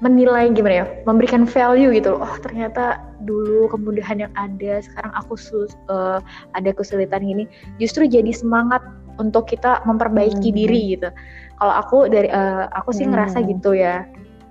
menilai 0.00 0.52
gimana 0.52 0.84
ya 0.84 0.86
memberikan 1.08 1.48
value 1.48 1.92
gitu 1.96 2.20
oh 2.20 2.34
ternyata 2.44 3.00
dulu 3.24 3.68
kemudahan 3.72 4.28
yang 4.28 4.32
ada 4.36 4.84
sekarang 4.84 5.12
aku 5.16 5.34
sus 5.40 5.72
uh, 5.88 6.20
ada 6.52 6.70
kesulitan 6.72 7.24
gini 7.24 7.44
justru 7.80 8.04
jadi 8.04 8.28
semangat 8.32 8.84
untuk 9.16 9.48
kita 9.48 9.80
memperbaiki 9.88 10.52
hmm. 10.52 10.56
diri 10.56 10.80
gitu 10.96 11.08
kalau 11.56 11.74
aku 11.80 11.98
dari 12.12 12.28
uh, 12.28 12.68
aku 12.76 12.92
sih 12.92 13.08
hmm. 13.08 13.16
ngerasa 13.16 13.38
gitu 13.48 13.72
ya 13.72 14.04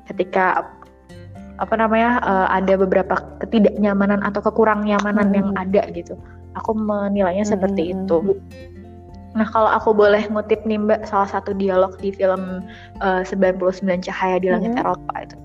ketika 0.10 0.66
apa 1.56 1.74
namanya 1.80 2.20
uh, 2.26 2.48
ada 2.52 2.76
beberapa 2.76 3.16
ketidaknyamanan 3.40 4.20
atau 4.26 4.44
kekurang 4.44 4.84
nyamanan 4.84 5.30
hmm. 5.32 5.38
yang 5.38 5.50
ada 5.56 5.84
gitu 5.94 6.18
aku 6.56 6.72
menilainya 6.76 7.46
hmm. 7.46 7.54
seperti 7.54 7.94
itu 7.94 8.40
Nah, 9.36 9.44
kalau 9.52 9.68
aku 9.68 9.92
boleh 9.92 10.24
ngutip 10.32 10.64
nih 10.64 10.80
Mbak 10.80 11.12
salah 11.12 11.28
satu 11.28 11.52
dialog 11.52 11.92
di 12.00 12.16
film 12.16 12.64
uh, 13.04 13.20
99 13.28 13.84
Cahaya 14.08 14.40
di 14.40 14.48
Langit 14.48 14.72
mm 14.72 14.80
-hmm. 14.80 14.84
Eropa 14.88 15.14
itu. 15.20 15.38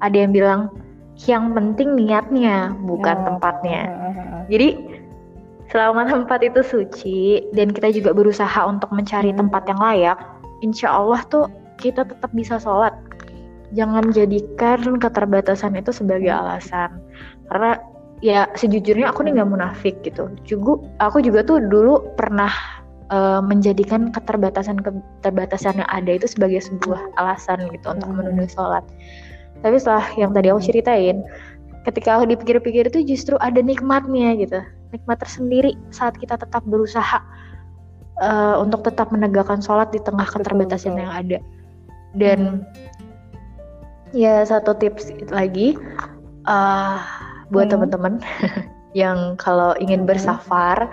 Ada 0.00 0.16
yang 0.16 0.32
bilang 0.32 0.60
yang 1.28 1.52
penting 1.52 1.92
niatnya, 1.92 2.72
bukan 2.88 3.16
oh. 3.20 3.24
tempatnya. 3.28 3.84
Jadi 4.48 4.80
selama 5.68 6.08
tempat 6.08 6.40
itu 6.40 6.60
suci 6.64 7.18
dan 7.52 7.68
kita 7.68 7.92
juga 7.92 8.16
berusaha 8.16 8.64
untuk 8.64 8.88
mencari 8.94 9.34
hmm. 9.34 9.40
tempat 9.44 9.62
yang 9.68 9.80
layak, 9.82 10.18
insya 10.64 10.88
Allah 10.88 11.20
tuh 11.28 11.50
kita 11.76 12.08
tetap 12.08 12.30
bisa 12.32 12.56
sholat. 12.56 12.96
Jangan 13.76 14.14
jadikan 14.16 14.96
keterbatasan 14.96 15.76
itu 15.76 15.92
sebagai 15.92 16.32
hmm. 16.32 16.40
alasan. 16.40 17.02
Karena 17.50 17.76
ya 18.18 18.50
sejujurnya 18.58 19.14
aku 19.14 19.22
nih 19.26 19.38
nggak 19.38 19.50
munafik 19.50 19.96
gitu. 20.02 20.30
Juga 20.46 20.82
aku 20.98 21.22
juga 21.22 21.46
tuh 21.46 21.62
dulu 21.62 22.02
pernah 22.18 22.50
uh, 23.12 23.40
menjadikan 23.42 24.10
keterbatasan 24.10 24.80
keterbatasan 24.82 25.82
yang 25.82 25.90
ada 25.90 26.10
itu 26.18 26.26
sebagai 26.26 26.62
sebuah 26.64 27.00
alasan 27.20 27.68
gitu 27.70 27.86
untuk 27.92 28.08
hmm. 28.10 28.16
menunda 28.18 28.46
sholat. 28.50 28.84
Tapi 29.62 29.76
setelah 29.78 30.06
yang 30.14 30.30
tadi 30.30 30.54
aku 30.54 30.62
ceritain, 30.62 31.26
ketika 31.82 32.18
aku 32.18 32.30
dipikir-pikir 32.30 32.86
itu 32.86 33.02
justru 33.02 33.34
ada 33.42 33.58
nikmatnya 33.58 34.38
gitu, 34.38 34.62
nikmat 34.94 35.18
tersendiri 35.18 35.74
saat 35.90 36.14
kita 36.14 36.38
tetap 36.38 36.62
berusaha 36.62 37.18
uh, 38.22 38.56
untuk 38.62 38.86
tetap 38.86 39.10
menegakkan 39.10 39.58
sholat 39.58 39.90
di 39.90 39.98
tengah 39.98 40.26
keterbatasan 40.26 40.94
yang 40.94 41.10
ada. 41.10 41.38
Dan 42.14 42.62
hmm. 42.62 44.14
ya 44.14 44.46
satu 44.46 44.78
tips 44.78 45.10
lagi 45.34 45.74
uh, 46.46 47.02
buat 47.52 47.68
hmm. 47.68 47.74
teman-teman 47.76 48.14
yang 49.00 49.36
kalau 49.36 49.76
ingin 49.78 50.04
hmm. 50.04 50.08
bersafar 50.08 50.88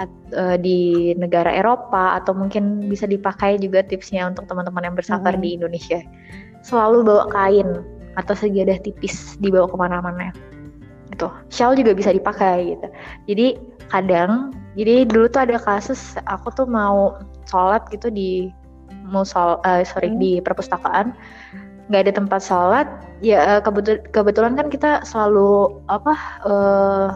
uh, 0.00 0.56
di 0.60 1.12
negara 1.16 1.52
Eropa 1.52 2.16
atau 2.20 2.32
mungkin 2.36 2.88
bisa 2.88 3.04
dipakai 3.04 3.60
juga 3.60 3.84
tipsnya 3.84 4.28
untuk 4.28 4.48
teman-teman 4.48 4.92
yang 4.92 4.96
bersafar 4.96 5.36
hmm. 5.36 5.42
di 5.42 5.48
Indonesia. 5.56 6.00
Selalu 6.62 7.04
bawa 7.04 7.24
kain 7.32 7.68
atau 8.16 8.34
sejadah 8.36 8.76
tipis 8.84 9.40
dibawa 9.40 9.68
ke 9.68 9.76
mana-mana. 9.76 10.28
Gitu. 11.12 11.28
Shawl 11.52 11.76
juga 11.76 11.92
bisa 11.92 12.12
dipakai 12.12 12.76
gitu. 12.76 12.88
Jadi 13.28 13.46
kadang, 13.92 14.56
jadi 14.76 15.04
dulu 15.04 15.28
tuh 15.28 15.44
ada 15.44 15.60
kasus 15.60 16.16
aku 16.24 16.48
tuh 16.56 16.64
mau 16.64 17.20
sholat 17.44 17.84
gitu 17.92 18.08
di 18.08 18.48
musol, 19.04 19.60
uh, 19.68 19.84
sorry 19.84 20.08
hmm. 20.08 20.20
di 20.20 20.32
perpustakaan 20.40 21.12
nggak 21.90 22.08
ada 22.08 22.12
tempat 22.14 22.40
sholat 22.42 22.86
ya 23.22 23.58
kebetul 23.62 23.98
kebetulan 24.14 24.54
kan 24.54 24.66
kita 24.70 25.02
selalu 25.06 25.82
apa 25.90 26.14
uh, 26.46 27.08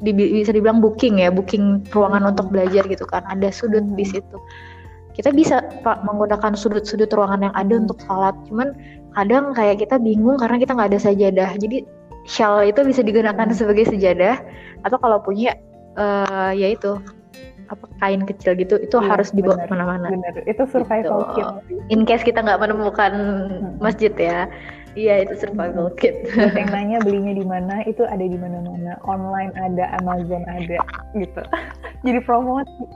di, 0.00 0.12
bisa 0.12 0.52
dibilang 0.52 0.84
booking 0.84 1.22
ya, 1.22 1.32
booking 1.32 1.84
ruangan 1.92 2.26
hmm. 2.26 2.30
untuk 2.36 2.46
belajar 2.52 2.84
gitu 2.84 3.04
kan. 3.08 3.24
Ada 3.28 3.48
sudut 3.52 3.84
hmm. 3.84 3.96
di 3.96 4.04
situ. 4.04 4.36
Kita 5.16 5.32
bisa 5.32 5.64
Pak 5.80 6.04
menggunakan 6.04 6.52
sudut-sudut 6.52 7.08
ruangan 7.08 7.48
yang 7.48 7.54
ada 7.56 7.72
hmm. 7.72 7.82
untuk 7.88 7.98
sholat. 8.04 8.36
Cuman 8.48 8.76
kadang 9.16 9.56
kayak 9.56 9.80
kita 9.80 9.96
bingung 9.96 10.36
karena 10.36 10.60
kita 10.60 10.76
nggak 10.76 10.90
ada 10.92 11.00
sajadah. 11.00 11.50
Jadi 11.56 11.88
shawl 12.28 12.68
itu 12.68 12.80
bisa 12.84 13.00
digunakan 13.00 13.48
hmm. 13.48 13.56
sebagai 13.56 13.88
sejadah 13.88 14.36
atau 14.84 14.98
kalau 15.00 15.22
punya 15.24 15.56
uh, 15.96 16.52
ya 16.52 16.76
itu 16.76 17.00
apa 17.66 17.84
kain 17.98 18.22
kecil 18.24 18.54
gitu 18.54 18.78
itu 18.78 18.96
ya, 18.98 19.06
harus 19.10 19.28
dibawa 19.34 19.64
ke 19.64 19.72
mana-mana. 19.72 20.08
Benar, 20.12 20.44
itu 20.46 20.62
survival 20.70 21.34
gitu. 21.34 21.54
In 21.90 22.06
case 22.06 22.22
kita 22.22 22.42
nggak 22.42 22.60
menemukan 22.62 23.12
hmm. 23.12 23.82
masjid 23.82 24.12
ya. 24.14 24.46
Iya 24.96 25.28
itu 25.28 25.44
survival 25.44 25.92
kit. 26.00 26.24
Buat 26.32 26.56
yang 26.56 26.72
nanya 26.76 26.98
belinya 27.04 27.36
di 27.36 27.44
mana, 27.44 27.84
itu 27.84 28.00
ada 28.08 28.24
di 28.24 28.38
mana-mana. 28.40 28.96
Online 29.04 29.52
ada, 29.60 29.92
Amazon 30.00 30.40
ada, 30.48 30.80
gitu. 31.12 31.42
Jadi 32.08 32.18
promosi, 32.24 32.88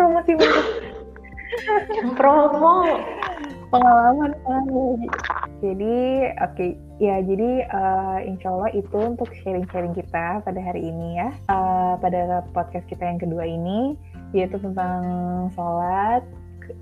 promosi 0.00 0.32
promo 2.16 2.86
pengalaman 3.70 4.32
lagi. 4.46 5.06
Jadi 5.64 6.28
oke 6.44 6.52
okay. 6.52 6.70
ya 7.00 7.24
jadi 7.24 7.64
uh, 7.72 8.20
insya 8.20 8.52
Allah 8.52 8.70
itu 8.76 8.92
untuk 9.00 9.32
sharing-sharing 9.40 9.96
kita 9.96 10.44
pada 10.44 10.60
hari 10.60 10.84
ini 10.84 11.16
ya. 11.16 11.32
Uh, 11.48 11.96
pada 12.04 12.44
podcast 12.52 12.84
kita 12.92 13.00
yang 13.00 13.16
kedua 13.16 13.48
ini 13.48 13.96
yaitu 14.36 14.60
tentang 14.60 15.00
sholat 15.56 16.20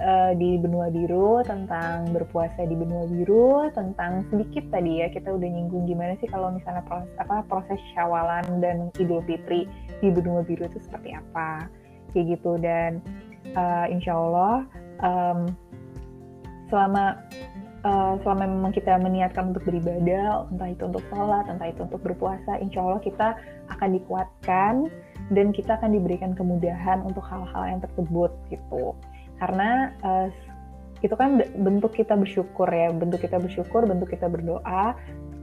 uh, 0.02 0.32
di 0.34 0.58
benua 0.58 0.90
biru, 0.90 1.46
tentang 1.46 2.10
berpuasa 2.10 2.66
di 2.66 2.74
benua 2.74 3.06
biru, 3.06 3.70
tentang 3.70 4.26
sedikit 4.34 4.66
tadi 4.74 4.98
ya 4.98 5.06
kita 5.14 5.30
udah 5.30 5.46
nyinggung 5.46 5.86
gimana 5.86 6.18
sih 6.18 6.26
kalau 6.26 6.50
misalnya 6.50 6.82
proses 6.82 7.14
apa 7.22 7.46
proses 7.46 7.78
syawalan 7.94 8.42
dan 8.58 8.90
idul 8.98 9.22
fitri 9.30 9.70
di 10.02 10.08
benua 10.10 10.42
biru 10.42 10.66
itu 10.66 10.82
seperti 10.82 11.14
apa 11.14 11.70
kayak 12.10 12.34
gitu 12.34 12.58
dan 12.58 12.98
uh, 13.54 13.86
insya 13.86 14.16
Allah 14.16 14.66
um, 15.06 15.38
selama 16.72 17.20
uh, 17.84 18.14
selama 18.22 18.44
memang 18.48 18.72
kita 18.74 18.98
meniatkan 18.98 19.54
untuk 19.54 19.66
beribadah, 19.66 20.48
entah 20.50 20.68
itu 20.70 20.82
untuk 20.86 21.04
sholat, 21.10 21.44
entah 21.50 21.68
itu 21.68 21.80
untuk 21.84 22.00
berpuasa, 22.02 22.58
insya 22.58 22.82
Allah 22.82 23.02
kita 23.02 23.28
akan 23.78 23.88
dikuatkan 23.98 24.74
dan 25.30 25.46
kita 25.54 25.78
akan 25.78 25.94
diberikan 25.94 26.32
kemudahan 26.34 27.02
untuk 27.06 27.22
hal-hal 27.26 27.64
yang 27.68 27.80
tersebut 27.82 28.30
gitu. 28.50 28.96
Karena 29.38 29.90
uh, 30.06 30.30
itu 31.02 31.14
kan 31.18 31.42
bentuk 31.58 31.98
kita 31.98 32.14
bersyukur 32.14 32.70
ya 32.70 32.94
bentuk 32.94 33.26
kita 33.26 33.42
bersyukur 33.42 33.82
bentuk 33.90 34.14
kita 34.14 34.30
berdoa 34.30 34.94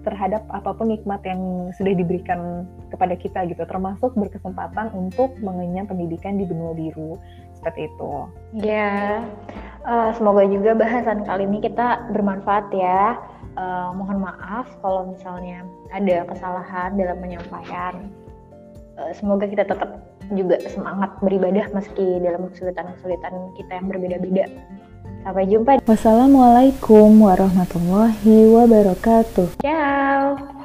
terhadap 0.04 0.48
apa 0.52 0.72
pun 0.72 0.92
nikmat 0.92 1.20
yang 1.28 1.72
sudah 1.76 1.94
diberikan 1.96 2.64
kepada 2.90 3.16
kita 3.20 3.46
gitu. 3.48 3.64
Termasuk 3.68 4.16
berkesempatan 4.16 4.92
untuk 4.96 5.36
mengenyam 5.44 5.86
pendidikan 5.86 6.40
di 6.40 6.48
benua 6.48 6.72
biru 6.76 7.20
seperti 7.60 7.92
itu. 7.92 8.12
Ya. 8.64 9.24
Uh, 9.84 10.12
semoga 10.16 10.44
juga 10.48 10.76
bahasan 10.76 11.24
kali 11.28 11.48
ini 11.48 11.60
kita 11.64 12.10
bermanfaat 12.12 12.72
ya. 12.72 13.20
Uh, 13.60 13.92
mohon 13.92 14.24
maaf 14.24 14.72
kalau 14.80 15.12
misalnya 15.12 15.68
ada 15.92 16.24
kesalahan 16.28 16.96
dalam 16.96 17.18
penyampaian. 17.20 18.08
Uh, 18.96 19.12
semoga 19.12 19.48
kita 19.48 19.68
tetap 19.68 20.00
juga 20.38 20.62
semangat 20.70 21.18
beribadah 21.26 21.66
meski 21.74 22.22
dalam 22.22 22.48
kesulitan-kesulitan 22.54 23.34
kita 23.58 23.72
yang 23.82 23.88
berbeda-beda. 23.90 24.46
Sampai 25.30 25.46
jumpa. 25.46 25.78
Wassalamualaikum 25.86 27.22
warahmatullahi 27.22 28.50
wabarakatuh. 28.50 29.62
Ciao. 29.62 30.58